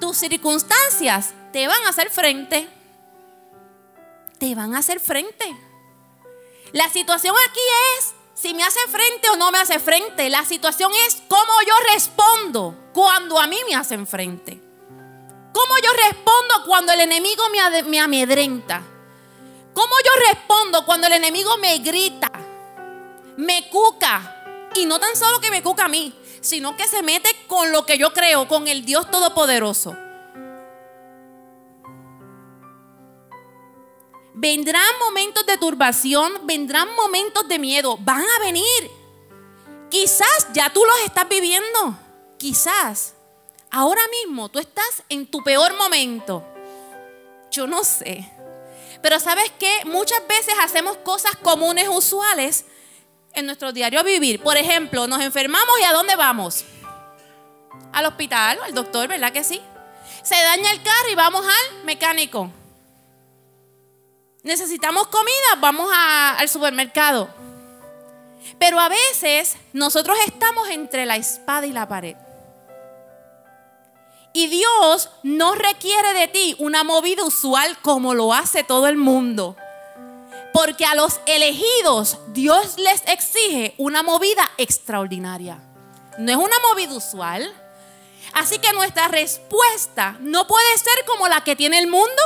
[0.00, 2.68] Tus circunstancias te van a hacer frente
[4.38, 5.56] te van a hacer frente.
[6.72, 7.60] La situación aquí
[7.98, 10.28] es si me hace frente o no me hace frente.
[10.30, 14.60] La situación es cómo yo respondo cuando a mí me hacen frente.
[15.52, 18.82] Cómo yo respondo cuando el enemigo me, me amedrenta.
[19.76, 22.32] Cómo yo respondo cuando el enemigo me grita,
[23.36, 24.70] me cuca.
[24.74, 27.84] Y no tan solo que me cuca a mí, sino que se mete con lo
[27.84, 29.94] que yo creo, con el Dios Todopoderoso.
[34.32, 38.90] Vendrán momentos de turbación, vendrán momentos de miedo, van a venir.
[39.90, 41.98] Quizás ya tú los estás viviendo.
[42.38, 43.14] Quizás
[43.70, 46.42] ahora mismo tú estás en tu peor momento.
[47.50, 48.35] Yo no sé.
[49.02, 52.64] Pero sabes que muchas veces hacemos cosas comunes, usuales
[53.32, 54.42] en nuestro diario vivir.
[54.42, 56.64] Por ejemplo, nos enfermamos y ¿a dónde vamos?
[57.92, 59.60] Al hospital, al doctor, ¿verdad que sí?
[60.22, 62.50] Se daña el carro y vamos al mecánico.
[64.42, 67.28] Necesitamos comida, vamos al supermercado.
[68.58, 72.16] Pero a veces nosotros estamos entre la espada y la pared.
[74.36, 79.56] Y Dios no requiere de ti una movida usual como lo hace todo el mundo.
[80.52, 85.58] Porque a los elegidos Dios les exige una movida extraordinaria.
[86.18, 87.50] No es una movida usual.
[88.34, 92.22] Así que nuestra respuesta no puede ser como la que tiene el mundo.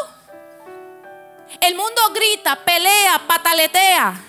[1.61, 4.21] El mundo grita, pelea, pataletea.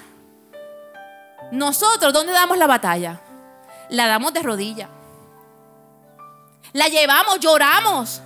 [1.51, 3.19] Nosotros, ¿dónde damos la batalla?
[3.89, 5.00] La damos de rodilla.
[6.73, 8.21] La llevamos, lloramos.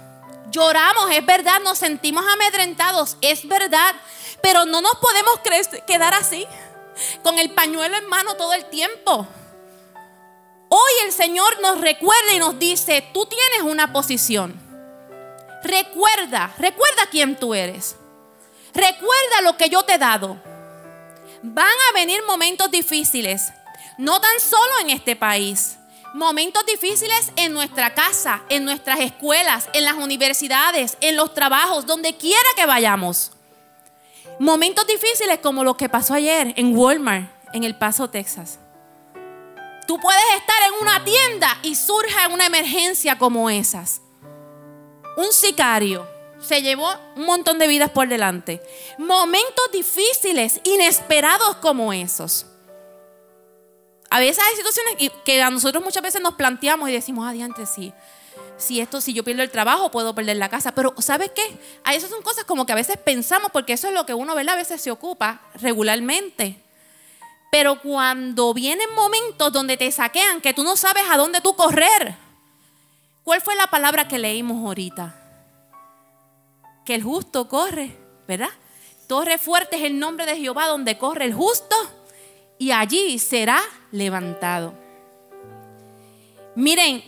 [0.52, 3.96] Lloramos, es verdad, nos sentimos amedrentados, es verdad.
[4.42, 5.40] Pero no nos podemos
[5.88, 6.48] quedar así,
[7.24, 9.28] con el pañuelo en mano todo el tiempo.
[10.70, 14.60] Hoy el Señor nos recuerda y nos dice, tú tienes una posición.
[15.64, 17.96] Recuerda, recuerda quién tú eres.
[18.74, 20.38] Recuerda lo que yo te he dado.
[21.42, 23.52] Van a venir momentos difíciles,
[23.98, 25.78] no tan solo en este país,
[26.16, 32.16] momentos difíciles en nuestra casa, en nuestras escuelas, en las universidades, en los trabajos, donde
[32.16, 33.34] quiera que vayamos.
[34.40, 38.60] Momentos difíciles como lo que pasó ayer en Walmart, en El Paso, Texas.
[39.88, 44.00] Tú puedes estar en una tienda y surja una emergencia como esas.
[45.18, 46.08] Un sicario
[46.40, 48.62] se llevó un montón de vidas por delante.
[48.98, 52.46] Momentos difíciles, inesperados como esos.
[54.16, 57.92] A veces hay situaciones que a nosotros muchas veces nos planteamos y decimos, adiante, sí.
[58.56, 60.74] Si esto, si yo pierdo el trabajo, puedo perder la casa.
[60.74, 61.60] Pero, ¿sabes qué?
[61.86, 64.54] Veces son cosas como que a veces pensamos, porque eso es lo que uno, ¿verdad?
[64.54, 66.64] A veces se ocupa regularmente.
[67.52, 72.16] Pero cuando vienen momentos donde te saquean, que tú no sabes a dónde tú correr.
[73.26, 75.14] ¿Cuál fue la palabra que leímos ahorita?
[76.86, 77.98] que el justo corre,
[78.30, 78.52] ¿verdad?
[79.08, 81.76] Torre fuerte es el nombre de Jehová donde corre el justo
[82.58, 84.74] y allí será levantado.
[86.56, 87.04] Miren,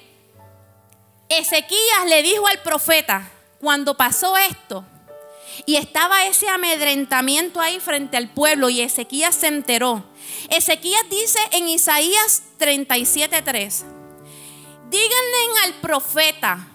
[1.30, 3.30] Ezequías le dijo al profeta
[3.60, 4.86] cuando pasó esto
[5.66, 10.04] y estaba ese amedrentamiento ahí frente al pueblo y Ezequías se enteró.
[10.50, 13.86] Ezequías dice en Isaías 37:3,
[14.90, 16.68] díganle al profeta,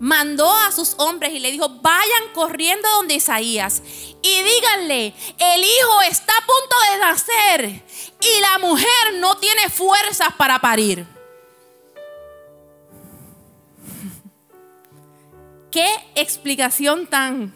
[0.00, 3.80] mandó a sus hombres y le dijo, vayan corriendo donde Isaías
[4.22, 7.84] y díganle, el hijo está a punto de nacer
[8.20, 11.06] y la mujer no tiene fuerzas para parir.
[15.70, 17.54] qué explicación tan,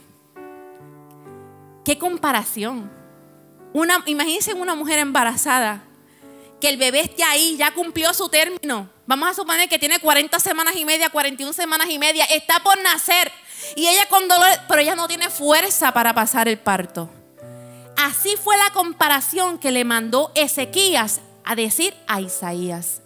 [1.84, 2.96] qué comparación.
[3.72, 5.84] Una, imagínense una mujer embarazada,
[6.60, 8.90] que el bebé esté ahí, ya cumplió su término.
[9.08, 12.78] Vamos a suponer que tiene 40 semanas y media, 41 semanas y media, está por
[12.82, 13.32] nacer.
[13.74, 17.08] Y ella con dolor, pero ella no tiene fuerza para pasar el parto.
[17.96, 23.00] Así fue la comparación que le mandó Ezequías a decir a Isaías.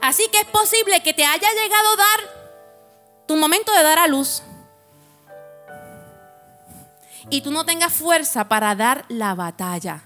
[0.00, 4.06] Así que es posible que te haya llegado a dar tu momento de dar a
[4.06, 4.44] luz
[7.30, 10.04] y tú no tengas fuerza para dar la batalla.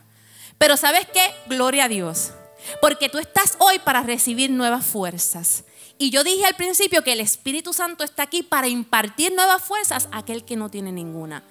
[0.56, 1.34] Pero ¿sabes qué?
[1.46, 2.32] Gloria a Dios.
[2.80, 5.64] Porque tú estás hoy para recibir nuevas fuerzas.
[5.98, 10.08] Y yo dije al principio que el Espíritu Santo está aquí para impartir nuevas fuerzas
[10.12, 11.42] a aquel que no tiene ninguna.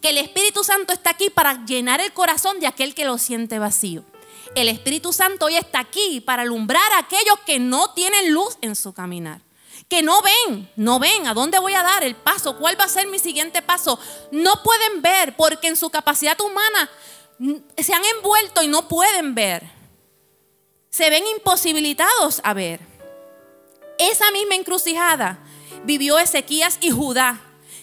[0.00, 3.58] Que el Espíritu Santo está aquí para llenar el corazón de aquel que lo siente
[3.58, 4.04] vacío.
[4.54, 8.76] El Espíritu Santo hoy está aquí para alumbrar a aquellos que no tienen luz en
[8.76, 9.40] su caminar.
[9.88, 12.88] Que no ven, no ven a dónde voy a dar el paso, cuál va a
[12.88, 13.98] ser mi siguiente paso.
[14.30, 16.90] No pueden ver porque en su capacidad humana
[17.76, 19.77] se han envuelto y no pueden ver.
[20.90, 22.80] Se ven imposibilitados a ver.
[23.98, 25.38] Esa misma encrucijada
[25.84, 27.40] vivió Ezequías y Judá.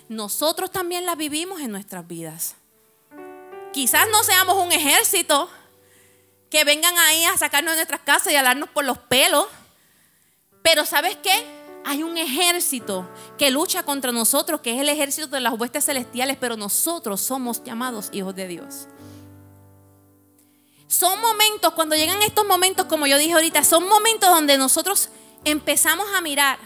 [0.07, 2.55] Nosotros también la vivimos en nuestras vidas.
[3.73, 5.49] Quizás no seamos un ejército
[6.49, 9.47] que vengan ahí a sacarnos de nuestras casas y a darnos por los pelos.
[10.61, 11.45] Pero ¿sabes qué?
[11.83, 16.37] Hay un ejército que lucha contra nosotros, que es el ejército de las huestes celestiales,
[16.39, 18.87] pero nosotros somos llamados hijos de Dios.
[20.87, 25.09] Son momentos, cuando llegan estos momentos, como yo dije ahorita, son momentos donde nosotros
[25.43, 26.59] empezamos a mirar.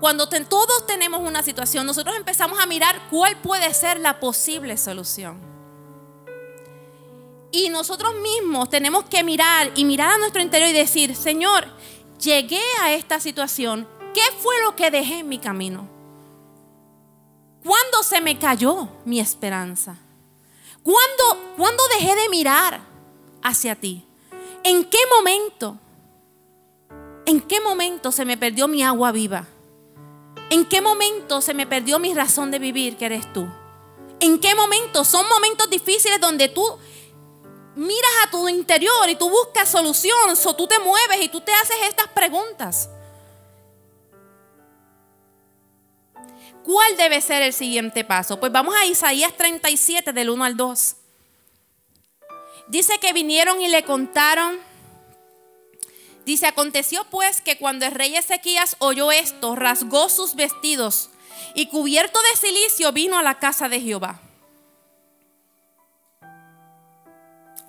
[0.00, 5.38] Cuando todos tenemos una situación, nosotros empezamos a mirar cuál puede ser la posible solución.
[7.52, 11.66] Y nosotros mismos tenemos que mirar y mirar a nuestro interior y decir, Señor,
[12.18, 13.88] llegué a esta situación.
[14.14, 15.88] ¿Qué fue lo que dejé en mi camino?
[17.62, 19.96] ¿Cuándo se me cayó mi esperanza?
[20.82, 22.89] ¿Cuándo, ¿Cuándo dejé de mirar
[23.42, 24.04] hacia ti?
[24.62, 25.78] ¿En qué momento?
[27.26, 29.46] ¿En qué momento se me perdió mi agua viva?
[30.50, 33.48] ¿En qué momento se me perdió mi razón de vivir, que eres tú?
[34.18, 35.04] ¿En qué momento?
[35.04, 36.62] Son momentos difíciles donde tú
[37.76, 41.52] miras a tu interior y tú buscas solución, o tú te mueves y tú te
[41.52, 42.90] haces estas preguntas.
[46.62, 48.38] ¿Cuál debe ser el siguiente paso?
[48.38, 50.96] Pues vamos a Isaías 37 del 1 al 2.
[52.70, 54.56] Dice que vinieron y le contaron.
[56.24, 61.10] Dice, aconteció pues que cuando el rey Ezequías oyó esto, rasgó sus vestidos
[61.54, 64.20] y cubierto de silicio vino a la casa de Jehová.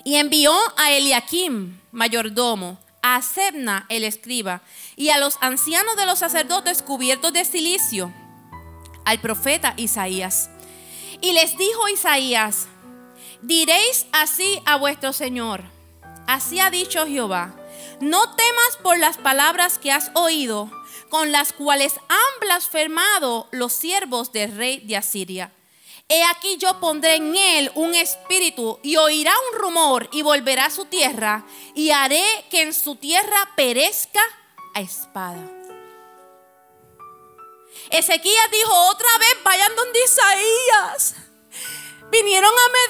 [0.04, 4.62] Y envió a Eliakim, mayordomo, a Sebna, el escriba,
[4.96, 8.14] y a los ancianos de los sacerdotes cubiertos de silicio,
[9.06, 10.52] al profeta Isaías.
[11.22, 12.68] Y les dijo Isaías,
[13.42, 15.64] diréis así a vuestro Señor,
[16.28, 17.56] así ha dicho Jehová,
[18.00, 20.72] no temas por las palabras que has oído,
[21.10, 25.52] con las cuales han blasfemado los siervos del rey de Asiria
[26.14, 30.70] He aquí yo pondré en él un espíritu y oirá un rumor y volverá a
[30.70, 34.20] su tierra y haré que en su tierra perezca
[34.74, 35.50] a espada.
[37.90, 41.16] Ezequías dijo otra vez, vayan donde Isaías.
[42.12, 42.81] Vinieron a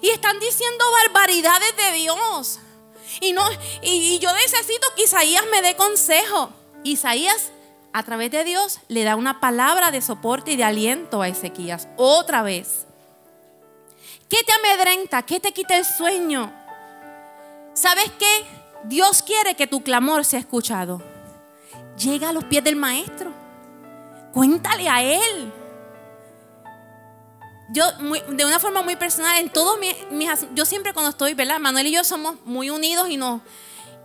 [0.00, 2.60] y están diciendo barbaridades de Dios.
[3.20, 3.42] Y, no,
[3.82, 6.50] y yo necesito que Isaías me dé consejo.
[6.84, 7.50] Isaías
[7.92, 11.88] a través de Dios le da una palabra de soporte y de aliento a Ezequías.
[11.96, 12.86] Otra vez.
[14.28, 15.22] ¿Qué te amedrenta?
[15.22, 16.52] ¿Qué te quita el sueño?
[17.74, 18.44] ¿Sabes qué?
[18.84, 21.02] Dios quiere que tu clamor sea escuchado.
[21.96, 23.32] Llega a los pies del maestro.
[24.32, 25.52] Cuéntale a él.
[27.68, 27.84] Yo,
[28.28, 29.90] de una forma muy personal, en todo mi,
[30.54, 31.58] yo siempre cuando estoy, ¿verdad?
[31.58, 33.40] Manuel y yo somos muy unidos y nos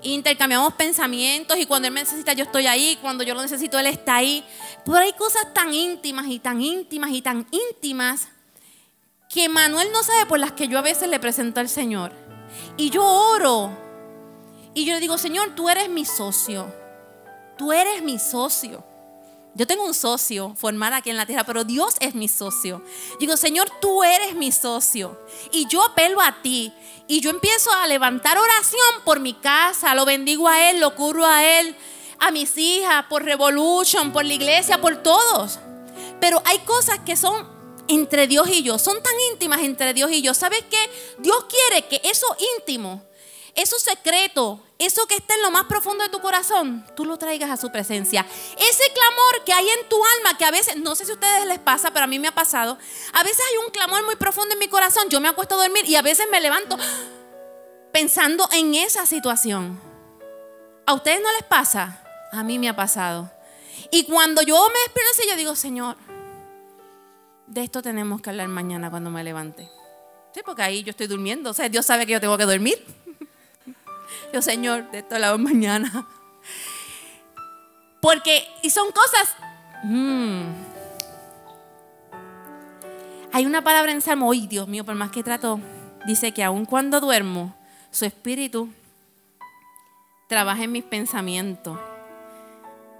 [0.01, 3.87] intercambiamos pensamientos y cuando Él me necesita yo estoy ahí, cuando yo lo necesito Él
[3.87, 4.43] está ahí.
[4.83, 8.29] Pero hay cosas tan íntimas y tan íntimas y tan íntimas
[9.29, 12.13] que Manuel no sabe por las que yo a veces le presento al Señor.
[12.77, 13.77] Y yo oro
[14.73, 16.73] y yo le digo, Señor, tú eres mi socio.
[17.57, 18.83] Tú eres mi socio.
[19.53, 22.81] Yo tengo un socio formado aquí en la tierra, pero Dios es mi socio.
[23.19, 25.19] Digo, Señor, tú eres mi socio.
[25.51, 26.73] Y yo apelo a ti.
[27.07, 29.93] Y yo empiezo a levantar oración por mi casa.
[29.93, 31.75] Lo bendigo a Él, lo curo a Él,
[32.19, 35.59] a mis hijas, por Revolution, por la iglesia, por todos.
[36.21, 37.45] Pero hay cosas que son
[37.89, 38.79] entre Dios y yo.
[38.79, 40.33] Son tan íntimas entre Dios y yo.
[40.33, 40.89] ¿Sabes qué?
[41.19, 42.25] Dios quiere que eso
[42.57, 43.03] íntimo
[43.55, 47.49] eso secreto, eso que está en lo más profundo de tu corazón, tú lo traigas
[47.49, 48.25] a su presencia.
[48.57, 51.45] Ese clamor que hay en tu alma, que a veces, no sé si a ustedes
[51.45, 52.77] les pasa, pero a mí me ha pasado,
[53.13, 55.85] a veces hay un clamor muy profundo en mi corazón, yo me acuesto a dormir
[55.85, 56.77] y a veces me levanto
[57.91, 59.79] pensando en esa situación.
[60.85, 62.03] ¿A ustedes no les pasa?
[62.31, 63.31] A mí me ha pasado.
[63.91, 65.97] Y cuando yo me despierto así, yo digo, Señor,
[67.47, 69.69] de esto tenemos que hablar mañana cuando me levante.
[70.33, 71.49] Sí, porque ahí yo estoy durmiendo.
[71.49, 72.83] O sea, Dios sabe que yo tengo que dormir.
[74.33, 76.07] Yo, Señor, de esto hablamos mañana.
[78.01, 79.35] Porque, y son cosas.
[79.83, 80.43] Mm.
[83.33, 85.59] hay una palabra en Salmo, uy, Dios mío, por más que trato,
[86.05, 87.55] dice que aun cuando duermo,
[87.89, 88.69] su espíritu
[90.27, 91.77] trabaja en mis pensamientos.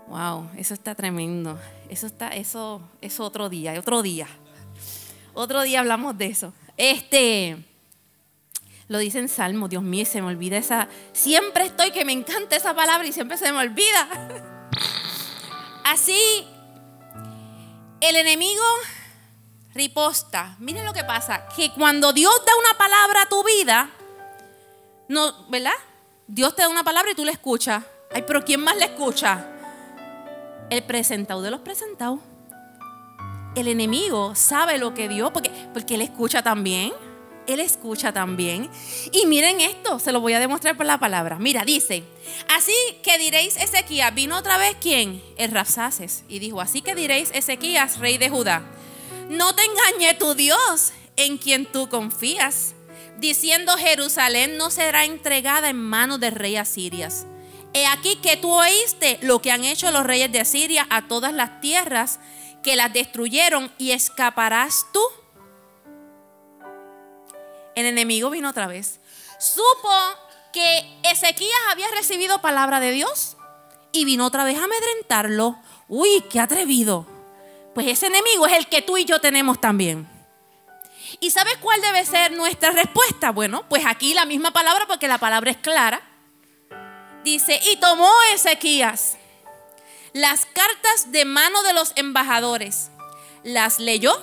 [0.08, 1.58] Wow, eso está tremendo.
[1.90, 4.28] Eso está, eso es otro día, otro día.
[5.34, 6.54] Otro día hablamos de eso.
[6.76, 7.64] Este,
[8.92, 10.90] lo dice en Salmo, Dios mío, se me olvida esa.
[11.14, 14.10] Siempre estoy que me encanta esa palabra y siempre se me olvida.
[15.86, 16.46] Así,
[18.02, 18.62] el enemigo
[19.74, 20.58] riposta.
[20.60, 23.90] Miren lo que pasa, que cuando Dios da una palabra a tu vida,
[25.08, 25.72] no, ¿verdad?
[26.28, 27.86] Dios te da una palabra y tú la escuchas.
[28.14, 29.46] Ay, pero ¿quién más la escucha?
[30.70, 32.20] El presentado de los presentados.
[33.56, 36.92] El enemigo sabe lo que Dios, porque, porque él escucha también.
[37.48, 38.70] Él escucha también.
[39.12, 41.38] Y miren esto, se lo voy a demostrar por la palabra.
[41.40, 42.04] Mira, dice,
[42.50, 42.74] así
[43.04, 45.22] que diréis Ezequías, vino otra vez quién?
[45.38, 46.24] El Rapsaces.
[46.28, 48.64] Y dijo, así que diréis Ezequías, rey de Judá,
[49.30, 52.76] no te engañe tu Dios en quien tú confías
[53.22, 57.28] diciendo Jerusalén no será entregada en manos del rey Asirias.
[57.74, 61.32] He aquí que tú oíste lo que han hecho los reyes de Asiria a todas
[61.32, 62.20] las tierras
[62.64, 65.00] que las destruyeron y escaparás tú.
[67.76, 69.00] El enemigo vino otra vez.
[69.40, 69.90] Supo
[70.54, 73.38] que Ezequías había recibido palabra de Dios
[73.92, 75.58] y vino otra vez a amedrentarlo.
[75.88, 77.06] Uy, qué atrevido.
[77.74, 80.10] Pues ese enemigo es el que tú y yo tenemos también.
[81.20, 83.32] ¿Y sabes cuál debe ser nuestra respuesta?
[83.32, 86.02] Bueno, pues aquí la misma palabra porque la palabra es clara.
[87.24, 89.18] Dice, y tomó Ezequías
[90.14, 92.92] las cartas de mano de los embajadores,
[93.44, 94.14] las leyó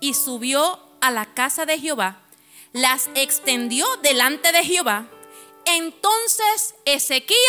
[0.00, 2.20] y subió a la casa de Jehová,
[2.76, 5.06] las extendió delante de Jehová.
[5.64, 7.40] Entonces Ezequías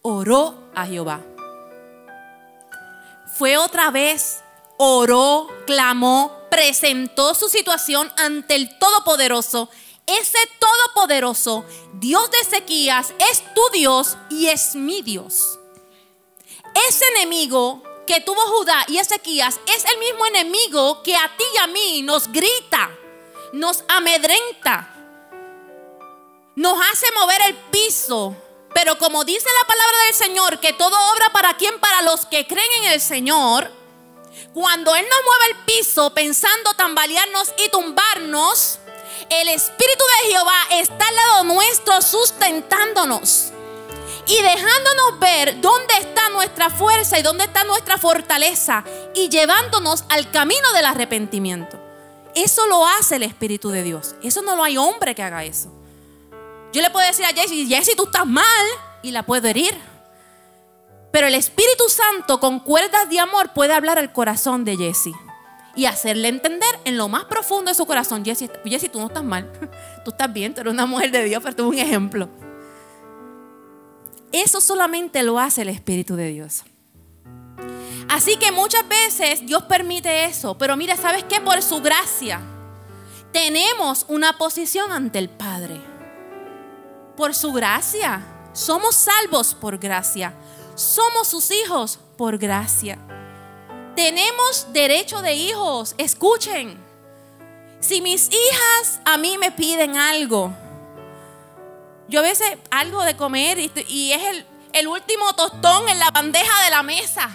[0.00, 1.20] oró a Jehová.
[3.36, 4.40] Fue otra vez,
[4.78, 9.68] oró, clamó, presentó su situación ante el Todopoderoso.
[10.06, 15.58] Ese Todopoderoso, Dios de Ezequías, es tu Dios y es mi Dios.
[16.88, 21.58] Ese enemigo que tuvo Judá y Ezequías es el mismo enemigo que a ti y
[21.58, 22.90] a mí nos grita,
[23.52, 24.88] nos amedrenta,
[26.56, 28.36] nos hace mover el piso.
[28.72, 32.46] Pero como dice la palabra del Señor, que todo obra para quien, para los que
[32.46, 33.70] creen en el Señor,
[34.54, 38.78] cuando Él nos mueve el piso pensando tambalearnos y tumbarnos,
[39.28, 43.52] el Espíritu de Jehová está al lado nuestro sustentándonos
[44.26, 48.84] y dejándonos ver dónde está nuestra fuerza y dónde está nuestra fortaleza
[49.14, 51.79] y llevándonos al camino del arrepentimiento.
[52.34, 54.14] Eso lo hace el Espíritu de Dios.
[54.22, 55.72] Eso no lo hay hombre que haga eso.
[56.72, 58.66] Yo le puedo decir a Jesse, Jesse, tú estás mal
[59.02, 59.74] y la puedo herir.
[61.12, 65.14] Pero el Espíritu Santo con cuerdas de amor puede hablar al corazón de Jesse
[65.74, 69.24] y hacerle entender en lo más profundo de su corazón, Jesse, Jesse, tú no estás
[69.24, 69.50] mal,
[70.04, 72.28] tú estás bien, tú eres una mujer de Dios, pero tú eres un ejemplo.
[74.32, 76.64] Eso solamente lo hace el Espíritu de Dios.
[78.10, 81.40] Así que muchas veces Dios permite eso, pero mira, ¿sabes qué?
[81.40, 82.40] Por su gracia
[83.32, 85.80] tenemos una posición ante el Padre.
[87.16, 88.22] Por su gracia.
[88.52, 90.34] Somos salvos por gracia.
[90.74, 92.98] Somos sus hijos por gracia.
[93.94, 95.94] Tenemos derecho de hijos.
[95.98, 96.78] Escuchen.
[97.78, 100.52] Si mis hijas a mí me piden algo,
[102.08, 106.64] yo a veces algo de comer y, es el, el, último tostón en la bandeja
[106.64, 107.30] de la mesa.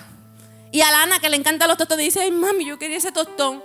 [0.75, 3.63] Y a Lana que le encantan los tostones dice, ay mami, yo quería ese tostón.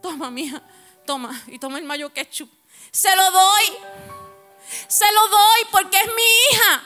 [0.00, 0.62] Toma, mija,
[1.04, 1.42] toma.
[1.48, 2.48] Y toma el mayo ketchup.
[2.92, 3.64] Se lo doy.
[4.86, 6.84] Se lo doy porque es mi hija.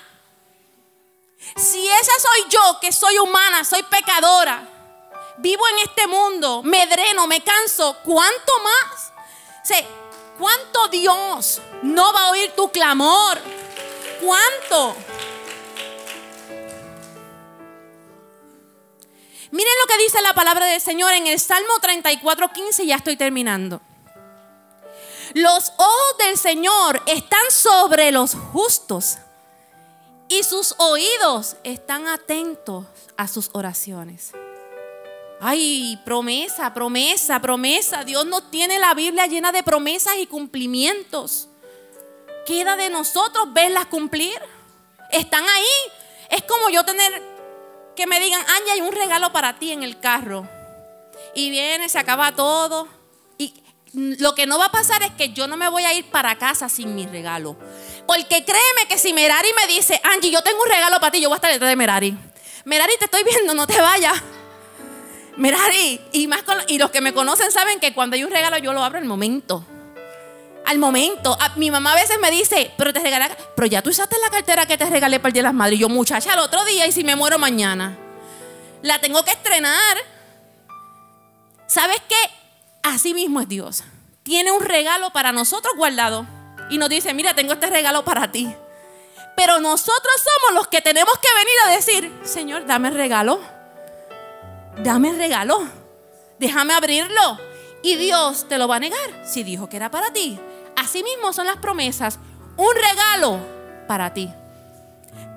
[1.56, 4.66] Si esa soy yo, que soy humana, soy pecadora,
[5.36, 9.12] vivo en este mundo, me dreno, me canso, ¿cuánto más?
[10.38, 13.38] ¿Cuánto Dios no va a oír tu clamor?
[14.22, 14.96] ¿Cuánto?
[19.54, 23.14] Miren lo que dice la palabra del Señor en el Salmo 34, 15, ya estoy
[23.14, 23.80] terminando.
[25.32, 29.18] Los ojos del Señor están sobre los justos
[30.26, 32.86] y sus oídos están atentos
[33.16, 34.32] a sus oraciones.
[35.40, 38.02] Ay, promesa, promesa, promesa.
[38.02, 41.46] Dios nos tiene la Biblia llena de promesas y cumplimientos.
[42.44, 44.36] Queda de nosotros verlas cumplir.
[45.12, 45.92] Están ahí.
[46.28, 47.33] Es como yo tener
[47.94, 50.48] que me digan, Anya, hay un regalo para ti en el carro.
[51.34, 52.88] Y viene, se acaba todo.
[53.38, 53.54] Y
[53.92, 56.36] lo que no va a pasar es que yo no me voy a ir para
[56.36, 57.56] casa sin mi regalo.
[58.06, 61.28] Porque créeme que si Merari me dice, Angie, yo tengo un regalo para ti, yo
[61.28, 62.16] voy a estar detrás de Merari.
[62.64, 64.22] Merari, te estoy viendo, no te vayas.
[65.36, 68.72] Merari, y, más y los que me conocen saben que cuando hay un regalo yo
[68.72, 69.64] lo abro al momento.
[70.66, 71.36] Al momento.
[71.56, 74.66] mi mamá a veces me dice, pero te regalé, pero ya tú usaste la cartera
[74.66, 75.78] que te regalé para el Día de las Madres.
[75.78, 77.98] Yo, muchacha, el otro día y si me muero mañana.
[78.82, 79.98] La tengo que estrenar.
[81.66, 82.30] ¿Sabes qué?
[82.82, 83.84] Así mismo es Dios.
[84.22, 86.26] Tiene un regalo para nosotros guardado
[86.70, 88.54] y nos dice, mira, tengo este regalo para ti.
[89.36, 93.40] Pero nosotros somos los que tenemos que venir a decir, Señor, dame el regalo.
[94.78, 95.66] Dame el regalo.
[96.38, 97.38] Déjame abrirlo.
[97.82, 100.38] Y Dios te lo va a negar si dijo que era para ti.
[100.76, 102.18] Así mismo son las promesas.
[102.56, 103.38] Un regalo
[103.86, 104.30] para ti.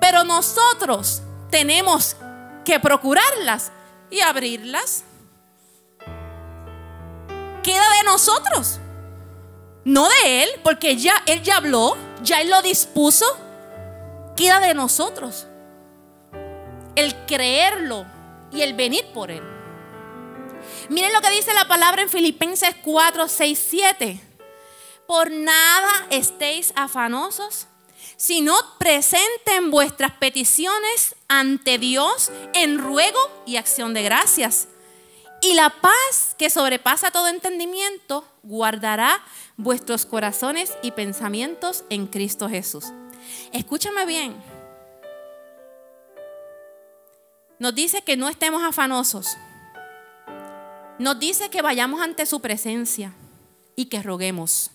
[0.00, 2.16] Pero nosotros tenemos
[2.64, 3.72] que procurarlas
[4.10, 5.04] y abrirlas.
[7.62, 8.78] Queda de nosotros.
[9.84, 13.24] No de Él, porque ya Él ya habló, ya Él lo dispuso.
[14.36, 15.46] Queda de nosotros
[16.98, 18.06] el creerlo
[18.50, 19.42] y el venir por Él.
[20.88, 24.20] Miren lo que dice la palabra en Filipenses 4, 6, 7.
[25.08, 27.66] Por nada estéis afanosos,
[28.18, 34.68] sino presenten vuestras peticiones ante Dios en ruego y acción de gracias.
[35.40, 39.24] Y la paz que sobrepasa todo entendimiento guardará
[39.56, 42.84] vuestros corazones y pensamientos en Cristo Jesús.
[43.50, 44.36] Escúchame bien.
[47.58, 49.38] Nos dice que no estemos afanosos.
[50.98, 53.14] Nos dice que vayamos ante su presencia
[53.74, 54.70] y que roguemos.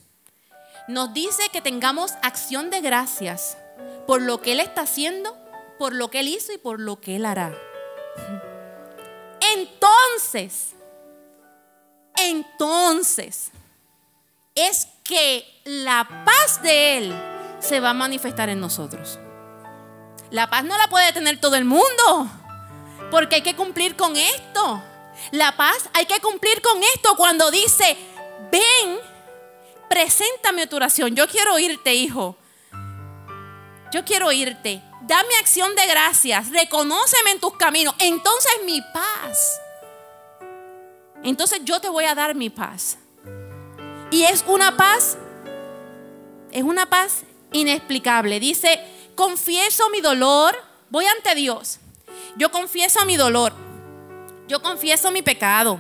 [0.88, 3.58] Nos dice que tengamos acción de gracias
[4.06, 5.38] por lo que Él está haciendo,
[5.80, 7.54] por lo que Él hizo y por lo que Él hará.
[9.56, 10.74] Entonces,
[12.18, 13.52] entonces,
[14.56, 17.16] es que la paz de Él
[17.60, 19.20] se va a manifestar en nosotros.
[20.32, 22.30] La paz no la puede tener todo el mundo,
[23.12, 24.84] porque hay que cumplir con esto.
[25.32, 27.98] La paz hay que cumplir con esto cuando dice,
[28.52, 29.00] ven,
[29.94, 31.16] preséntame tu oración.
[31.16, 32.36] Yo quiero oírte, hijo.
[33.92, 34.82] Yo quiero oírte.
[35.02, 36.50] Dame acción de gracias.
[36.50, 37.94] Reconóceme en tus caminos.
[38.00, 39.62] Entonces mi paz.
[41.24, 42.98] Entonces yo te voy a dar mi paz.
[44.10, 45.16] Y es una paz,
[46.52, 47.22] es una paz
[47.52, 48.40] inexplicable.
[48.40, 48.84] Dice,
[49.14, 50.56] confieso mi dolor,
[50.90, 51.80] voy ante Dios.
[52.36, 53.54] Yo confieso mi dolor.
[54.48, 55.80] Yo confieso mi pecado.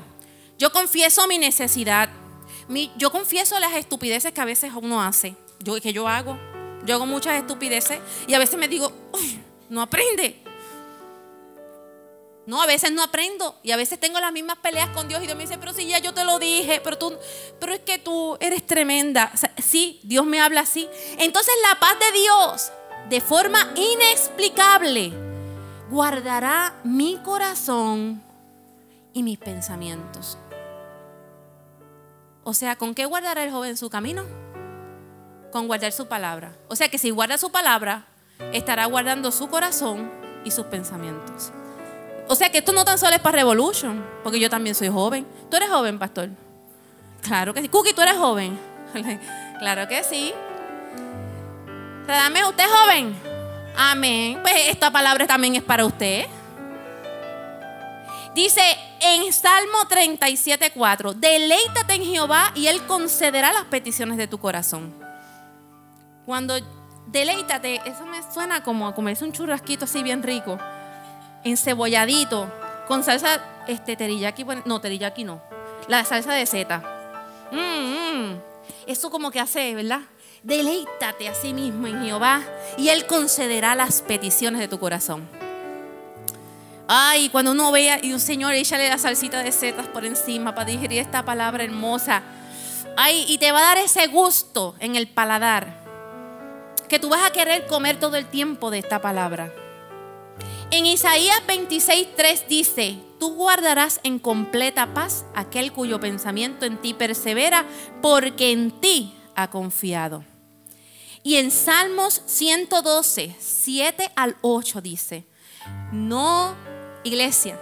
[0.59, 2.09] Yo confieso mi necesidad.
[2.97, 5.36] Yo confieso las estupideces que a veces uno hace.
[5.59, 6.38] Yo, que yo hago.
[6.86, 8.91] Yo hago muchas estupideces y a veces me digo,
[9.70, 10.43] no aprende.
[12.45, 15.28] No, a veces no aprendo y a veces tengo las mismas peleas con Dios y
[15.28, 17.18] Dios me dice, pero si ya yo te lo dije, pero tú,
[17.57, 19.32] pero es que tú eres tremenda.
[19.64, 20.89] sí, Dios me habla así.
[21.18, 22.72] Entonces la paz de Dios,
[23.09, 25.14] de forma inexplicable,
[25.89, 28.22] guardará mi corazón
[29.14, 30.38] y mis pensamientos.
[32.44, 34.24] O sea, ¿con qué guardará el joven su camino?
[35.52, 36.54] Con guardar su palabra.
[36.68, 38.06] O sea que si guarda su palabra,
[38.52, 40.12] estará guardando su corazón
[40.44, 41.52] y sus pensamientos.
[42.28, 45.26] O sea que esto no tan solo es para Revolution, porque yo también soy joven.
[45.50, 46.30] ¿Tú eres joven, pastor?
[47.22, 47.70] Claro que sí.
[47.70, 48.60] Cookie, ¿tú eres joven?
[49.60, 50.34] claro que sí.
[52.08, 53.16] Dame, ¿usted es joven?
[53.78, 54.39] Amén.
[54.41, 56.26] Pues esta palabra también es para usted.
[58.36, 58.62] Dice
[59.02, 64.94] en Salmo 37:4, deleítate en Jehová y Él concederá las peticiones de tu corazón.
[66.26, 66.56] Cuando
[67.08, 70.58] deleítate, eso me suena como a un churrasquito así bien rico
[71.44, 72.52] encebolladito,
[72.88, 75.42] con salsa este, teriyaki, no, teriyaki no,
[75.88, 76.82] la salsa de seta.
[77.52, 78.42] Mm, mm.
[78.88, 80.02] Eso como que hace, ¿verdad?
[80.42, 82.42] Deleítate a sí mismo en Jehová
[82.78, 85.28] y Él concederá las peticiones de tu corazón.
[86.88, 90.72] Ay, cuando uno vea y un Señor échale la salsita de setas por encima para
[90.72, 92.24] digerir esta palabra hermosa.
[92.98, 95.82] Ay, y te va a dar ese gusto en el paladar
[96.90, 99.52] que tú vas a querer comer todo el tiempo de esta palabra.
[100.70, 107.66] En Isaías 26:3 dice, tú guardarás en completa paz aquel cuyo pensamiento en ti persevera,
[108.02, 110.24] porque en ti ha confiado.
[111.24, 115.26] Y en Salmos 112, 7 al 8 dice,
[115.92, 116.56] no,
[117.04, 117.60] iglesia,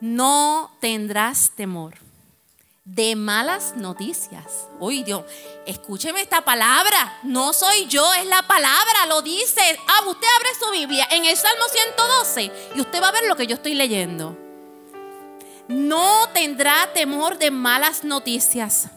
[0.00, 1.94] no tendrás temor
[2.84, 4.68] de malas noticias.
[4.78, 5.24] Uy, Dios,
[5.66, 7.18] escúcheme esta palabra.
[7.22, 9.62] No soy yo, es la palabra, lo dice.
[9.88, 13.36] Ah, usted abre su Biblia en el Salmo 112 y usted va a ver lo
[13.36, 14.36] que yo estoy leyendo.
[15.68, 18.88] No tendrá temor de malas noticias.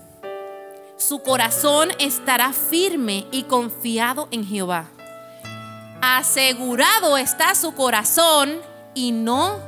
[0.97, 4.89] Su corazón estará firme y confiado en Jehová.
[6.01, 8.61] Asegurado está su corazón
[8.93, 9.59] y no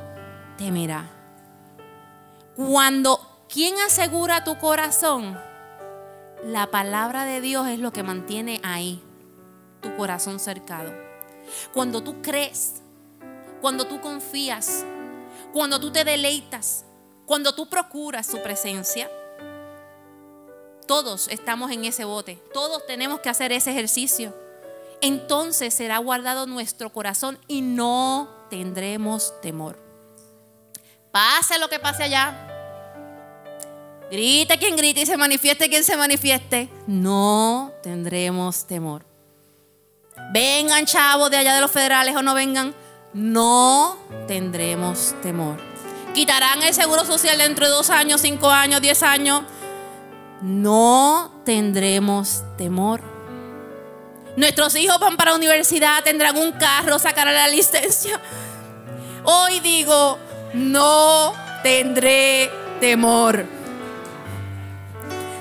[0.58, 1.10] temerá.
[2.56, 5.36] Cuando ¿Quién asegura tu corazón?
[6.44, 9.02] La palabra de Dios es lo que mantiene ahí
[9.82, 10.94] tu corazón cercado.
[11.74, 12.84] Cuando tú crees,
[13.60, 14.86] cuando tú confías,
[15.52, 16.86] cuando tú te deleitas,
[17.26, 19.10] cuando tú procuras su presencia,
[20.86, 24.32] todos estamos en ese bote, todos tenemos que hacer ese ejercicio.
[25.02, 29.80] Entonces será guardado nuestro corazón y no tendremos temor.
[31.12, 32.50] Pase lo que pase allá,
[34.12, 36.70] Grita quien grite y se manifieste quien se manifieste.
[36.88, 39.06] No tendremos temor.
[40.34, 42.74] Vengan chavos de allá de los federales o no vengan.
[43.14, 43.98] No
[44.28, 45.58] tendremos temor.
[46.14, 49.44] Quitarán el seguro social dentro de dos años, cinco años, diez años.
[50.42, 53.19] No tendremos temor.
[54.36, 58.20] Nuestros hijos van para la universidad, tendrán un carro, sacarán la licencia.
[59.24, 60.18] Hoy digo,
[60.54, 63.60] no tendré temor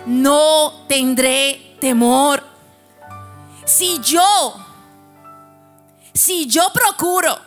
[0.09, 2.43] no tendré temor.
[3.65, 4.55] Si yo,
[6.15, 7.39] si yo procuro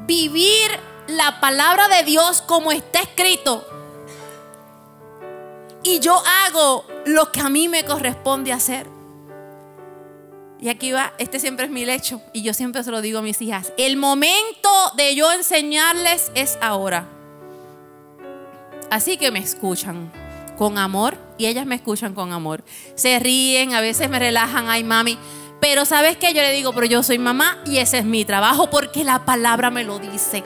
[0.00, 0.68] vivir
[1.06, 3.66] la palabra de Dios como está escrito,
[5.84, 8.97] y yo hago lo que a mí me corresponde hacer.
[10.60, 13.22] Y aquí va, este siempre es mi lecho y yo siempre se lo digo a
[13.22, 13.72] mis hijas.
[13.76, 17.06] El momento de yo enseñarles es ahora.
[18.90, 20.10] Así que me escuchan
[20.56, 22.64] con amor y ellas me escuchan con amor.
[22.96, 25.16] Se ríen, a veces me relajan, ay mami.
[25.60, 28.68] Pero sabes qué, yo le digo, pero yo soy mamá y ese es mi trabajo
[28.68, 30.42] porque la palabra me lo dice.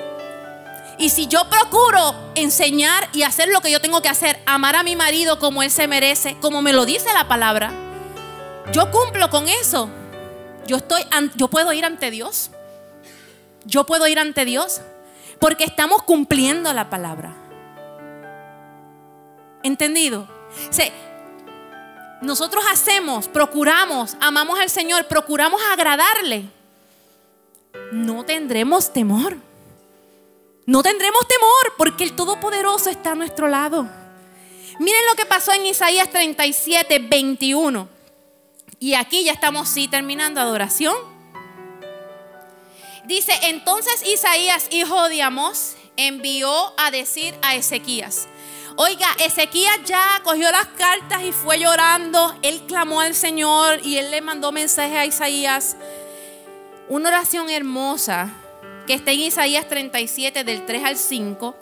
[0.99, 4.83] Y si yo procuro enseñar y hacer lo que yo tengo que hacer, amar a
[4.83, 7.73] mi marido como él se merece, como me lo dice la palabra,
[8.73, 9.91] yo cumplo con eso.
[10.67, 11.03] Yo estoy
[11.37, 12.51] yo puedo ir ante Dios.
[13.65, 14.81] Yo puedo ir ante Dios
[15.39, 17.35] porque estamos cumpliendo la palabra.
[19.63, 20.29] ¿Entendido?
[22.21, 26.45] nosotros hacemos, procuramos, amamos al Señor, procuramos agradarle.
[27.91, 29.37] No tendremos temor.
[30.65, 33.89] No tendremos temor porque el Todopoderoso está a nuestro lado.
[34.79, 37.89] Miren lo que pasó en Isaías 37, 21.
[38.79, 40.97] Y aquí ya estamos sí terminando adoración.
[43.05, 48.29] Dice, entonces Isaías, hijo de Amós, envió a decir a Ezequías,
[48.77, 52.35] Oiga, Ezequías ya cogió las cartas y fue llorando.
[52.41, 55.77] Él clamó al Señor y él le mandó mensaje a Isaías.
[56.89, 58.31] Una oración hermosa
[58.87, 61.55] que está en Isaías 37 del 3 al 5.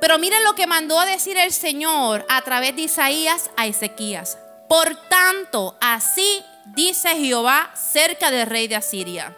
[0.00, 4.38] Pero miren lo que mandó a decir el Señor a través de Isaías a Ezequías.
[4.70, 9.36] Por tanto, así dice Jehová cerca del rey de Asiria.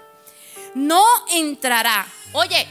[0.75, 1.03] No
[1.33, 2.07] entrará.
[2.35, 2.69] Oye,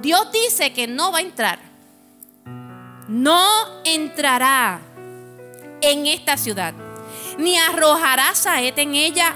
[0.00, 1.66] Dios dice que no va a entrar
[3.08, 4.80] no entrará
[5.80, 6.74] en esta ciudad,
[7.38, 9.34] ni arrojará saeta en ella.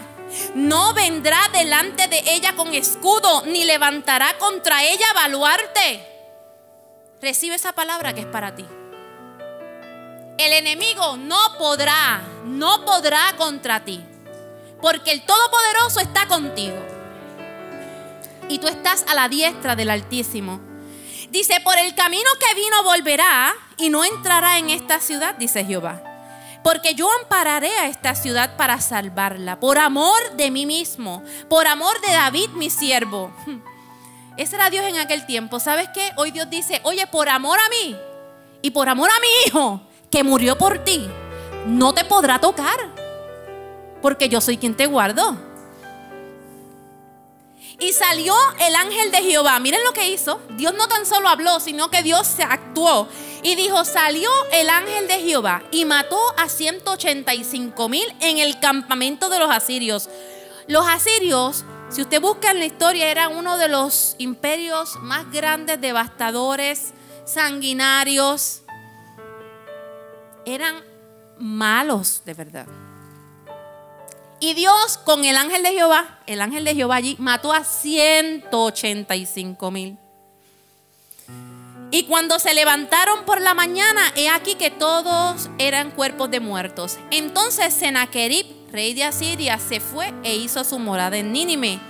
[0.55, 6.07] No vendrá delante de ella con escudo, ni levantará contra ella baluarte.
[7.21, 8.65] Recibe esa palabra que es para ti.
[10.41, 14.01] El enemigo no podrá, no podrá contra ti,
[14.81, 16.79] porque el Todopoderoso está contigo.
[18.49, 20.59] Y tú estás a la diestra del Altísimo.
[21.29, 26.03] Dice, por el camino que vino volverá y no entrará en esta ciudad, dice Jehová.
[26.65, 32.01] Porque yo ampararé a esta ciudad para salvarla, por amor de mí mismo, por amor
[32.01, 33.31] de David mi siervo.
[34.39, 35.61] Ese era Dios en aquel tiempo.
[35.61, 36.13] ¿Sabes qué?
[36.17, 37.95] Hoy Dios dice, oye, por amor a mí
[38.63, 41.09] y por amor a mi hijo que murió por ti,
[41.67, 42.79] no te podrá tocar.
[44.03, 45.37] Porque yo soy quien te guardo.
[47.79, 49.59] Y salió el ángel de Jehová.
[49.59, 50.41] Miren lo que hizo.
[50.57, 53.09] Dios no tan solo habló, sino que Dios se actuó.
[53.43, 59.31] Y dijo, salió el ángel de Jehová y mató a 185 mil en el campamento
[59.31, 60.11] de los asirios.
[60.67, 65.81] Los asirios, si usted busca en la historia, eran uno de los imperios más grandes,
[65.81, 66.93] devastadores,
[67.25, 68.63] sanguinarios.
[70.55, 70.77] Eran
[71.39, 72.67] malos de verdad.
[74.41, 79.71] Y Dios con el ángel de Jehová, el ángel de Jehová allí, mató a 185
[79.71, 79.99] mil.
[81.91, 86.99] Y cuando se levantaron por la mañana, he aquí que todos eran cuerpos de muertos.
[87.11, 91.81] Entonces Sennacherib, rey de Asiria, se fue e hizo su morada en Nínive.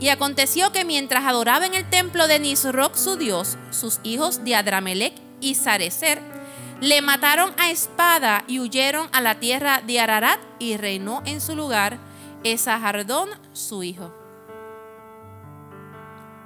[0.00, 4.56] Y aconteció que mientras adoraba en el templo de Nisroch su dios, sus hijos de
[4.56, 6.33] Adramelech y Sarecer
[6.80, 11.56] le mataron a espada y huyeron a la tierra de Ararat y reinó en su
[11.56, 11.98] lugar
[12.42, 14.12] Esahardón, su hijo.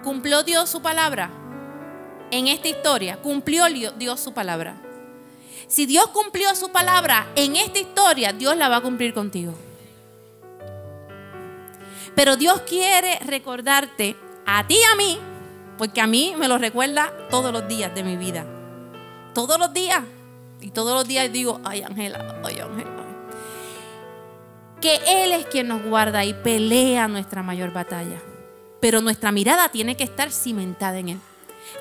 [0.02, 1.30] ¿Cumplió Dios su palabra?
[2.30, 3.64] en esta historia, cumplió
[3.96, 4.76] Dios su palabra.
[5.66, 9.54] Si Dios cumplió su palabra en esta historia, Dios la va a cumplir contigo.
[12.14, 14.16] Pero Dios quiere recordarte
[14.46, 15.18] a ti y a mí,
[15.76, 18.44] porque a mí me lo recuerda todos los días de mi vida.
[19.34, 20.02] Todos los días.
[20.68, 22.90] Y todos los días digo, ay Ángela, ay Ángela.
[24.82, 28.20] Que Él es quien nos guarda y pelea nuestra mayor batalla.
[28.78, 31.20] Pero nuestra mirada tiene que estar cimentada en Él.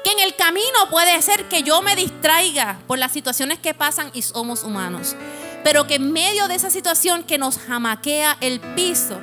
[0.06, 4.10] Que en el camino puede ser que yo me distraiga por las situaciones que pasan
[4.14, 5.18] y somos humanos.
[5.66, 9.20] Pero que en medio de esa situación que nos jamaquea el piso,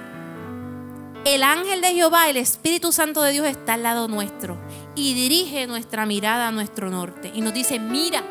[1.25, 4.59] el ángel de Jehová, el Espíritu Santo de Dios está al lado nuestro
[4.95, 8.23] y dirige nuestra mirada a nuestro norte y nos dice, mira,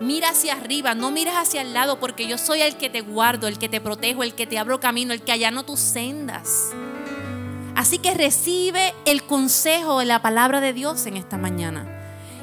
[0.00, 3.48] mira hacia arriba, no miras hacia el lado porque yo soy el que te guardo,
[3.48, 6.72] el que te protejo, el que te abro camino, el que allano tus sendas.
[7.74, 11.86] Así que recibe el consejo de la palabra de Dios en esta mañana.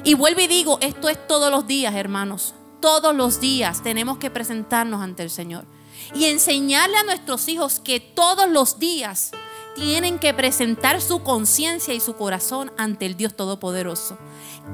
[0.04, 2.54] Y vuelvo y digo, esto es todos los días, hermanos.
[2.80, 5.64] Todos los días tenemos que presentarnos ante el Señor.
[6.14, 9.32] Y enseñarle a nuestros hijos que todos los días
[9.74, 14.18] tienen que presentar su conciencia y su corazón ante el Dios Todopoderoso.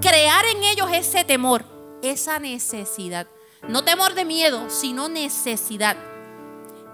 [0.03, 1.65] Crear en ellos ese temor,
[2.03, 3.27] esa necesidad.
[3.69, 5.97] No temor de miedo, sino necesidad.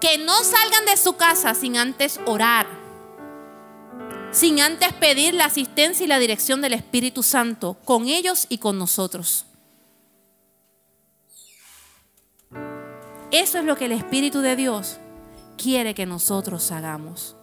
[0.00, 2.66] Que no salgan de su casa sin antes orar
[4.36, 8.78] sin antes pedir la asistencia y la dirección del Espíritu Santo con ellos y con
[8.78, 9.46] nosotros.
[13.30, 14.98] Eso es lo que el Espíritu de Dios
[15.56, 17.35] quiere que nosotros hagamos.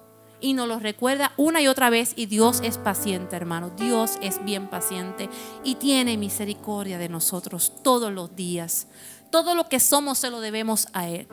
[0.43, 2.11] Y nos lo recuerda una y otra vez.
[2.17, 3.69] Y Dios es paciente, hermano.
[3.69, 5.29] Dios es bien paciente
[5.63, 8.87] y tiene misericordia de nosotros todos los días.
[9.31, 11.29] Todo lo que somos se lo debemos a Él.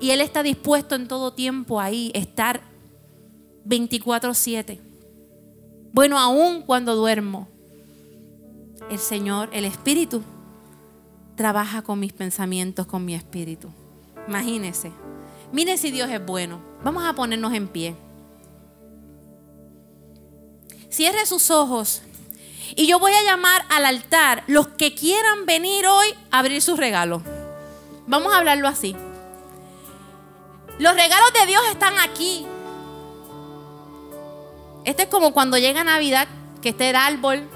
[0.00, 2.62] Y Él está dispuesto en todo tiempo ahí, estar
[3.64, 4.80] 24/7.
[5.92, 7.46] Bueno, aún cuando duermo,
[8.90, 10.20] el Señor, el Espíritu,
[11.36, 13.68] trabaja con mis pensamientos, con mi espíritu.
[14.26, 14.90] Imagínese.
[15.52, 16.60] Mire si Dios es bueno.
[16.82, 17.94] Vamos a ponernos en pie.
[20.92, 22.02] Cierre sus ojos.
[22.76, 26.78] Y yo voy a llamar al altar los que quieran venir hoy a abrir sus
[26.78, 27.22] regalos.
[28.06, 28.94] Vamos a hablarlo así.
[30.78, 32.44] Los regalos de Dios están aquí.
[34.84, 36.28] Este es como cuando llega Navidad,
[36.60, 37.48] que está el árbol,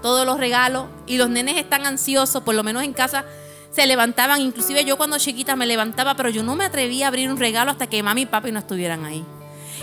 [0.00, 3.26] todos los regalos, y los nenes están ansiosos, por lo menos en casa
[3.70, 7.30] se levantaban, inclusive yo cuando chiquita me levantaba, pero yo no me atrevía a abrir
[7.30, 9.26] un regalo hasta que mami y papi no estuvieran ahí.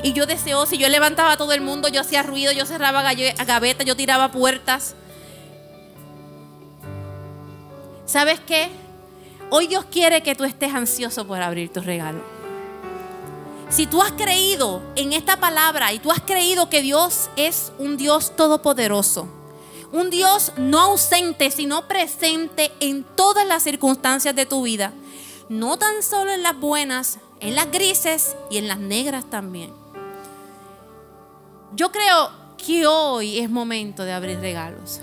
[0.04, 3.04] Y yo deseo, si yo levantaba a todo el mundo, yo hacía ruido, yo cerraba
[3.04, 4.96] gavetas, yo tiraba puertas.
[8.06, 8.70] ¿Sabes qué?
[9.50, 12.22] Hoy Dios quiere que tú estés ansioso por abrir tus regalos.
[13.70, 17.98] Si tú has creído en esta palabra y tú has creído que Dios es un
[17.98, 19.28] Dios todopoderoso,
[19.92, 24.94] un Dios no ausente, sino presente en todas las circunstancias de tu vida,
[25.50, 29.85] no tan solo en las buenas, en las grises y en las negras también.
[31.76, 35.02] Yo creo que hoy es momento de abrir regalos.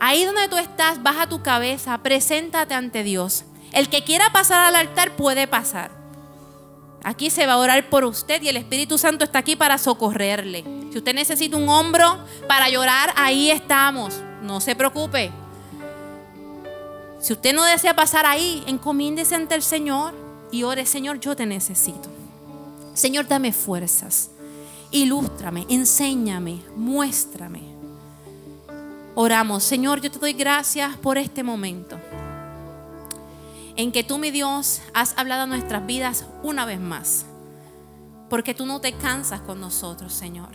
[0.00, 3.44] Ahí donde tú estás, baja tu cabeza, preséntate ante Dios.
[3.72, 5.92] El que quiera pasar al altar puede pasar.
[7.04, 10.64] Aquí se va a orar por usted y el Espíritu Santo está aquí para socorrerle.
[10.90, 12.18] Si usted necesita un hombro
[12.48, 14.20] para llorar, ahí estamos.
[14.42, 15.30] No se preocupe.
[17.20, 20.12] Si usted no desea pasar ahí, encomiéndese ante el Señor
[20.50, 22.08] y ore, Señor, yo te necesito.
[22.94, 24.29] Señor, dame fuerzas.
[24.90, 27.62] Ilústrame, enséñame, muéstrame.
[29.14, 31.98] Oramos, Señor, yo te doy gracias por este momento
[33.76, 37.24] en que tú, mi Dios, has hablado a nuestras vidas una vez más.
[38.28, 40.50] Porque tú no te cansas con nosotros, Señor.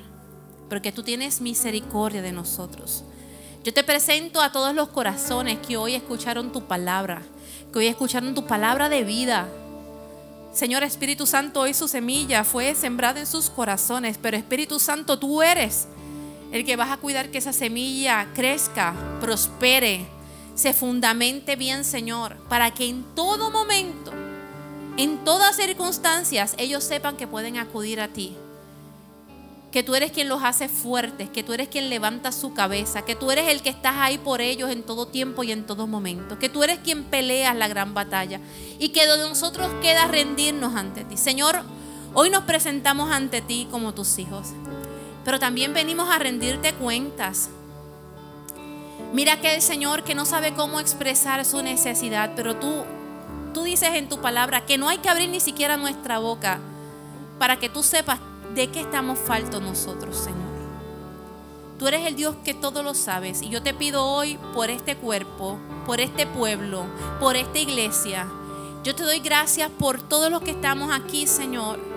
[0.69, 3.03] Porque tú tienes misericordia de nosotros.
[3.63, 7.23] Yo te presento a todos los corazones que hoy escucharon tu palabra,
[7.73, 9.47] que hoy escucharon tu palabra de vida.
[10.55, 15.41] Señor Espíritu Santo, hoy su semilla fue sembrada en sus corazones, pero Espíritu Santo, tú
[15.41, 15.89] eres
[16.53, 20.05] el que vas a cuidar que esa semilla crezca, prospere,
[20.55, 24.13] se fundamente bien, Señor, para que en todo momento,
[24.95, 28.37] en todas circunstancias, ellos sepan que pueden acudir a ti.
[29.75, 33.13] Que tú eres quien los hace fuertes, que tú eres quien levanta su cabeza, que
[33.17, 36.39] tú eres el que estás ahí por ellos en todo tiempo y en todo momento,
[36.39, 38.39] que tú eres quien peleas la gran batalla
[38.79, 41.17] y que de nosotros queda rendirnos ante ti.
[41.17, 41.61] Señor,
[42.13, 44.53] hoy nos presentamos ante ti como tus hijos,
[45.25, 47.49] pero también venimos a rendirte cuentas
[49.11, 52.85] Mira que el Señor que no sabe cómo expresar su necesidad, pero tú,
[53.53, 56.59] tú dices en tu palabra que no hay que abrir ni siquiera nuestra boca
[57.39, 58.19] para que tú sepas
[58.53, 60.55] de qué estamos faltos nosotros, Señor.
[61.79, 64.95] Tú eres el Dios que todo lo sabes y yo te pido hoy por este
[64.95, 66.85] cuerpo, por este pueblo,
[67.19, 68.27] por esta iglesia.
[68.83, 71.95] Yo te doy gracias por todos los que estamos aquí, Señor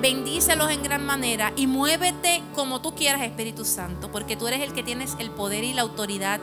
[0.00, 4.72] Bendícelos en gran manera y muévete como tú quieras, Espíritu Santo, porque tú eres el
[4.72, 6.38] que tienes el poder y la autoridad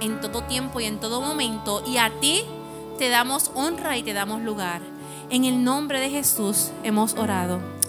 [0.00, 1.82] en todo tiempo y en todo momento.
[1.86, 2.42] Y a ti
[2.98, 4.82] te damos honra y te damos lugar.
[5.30, 7.77] En el nombre de Jesús hemos orado.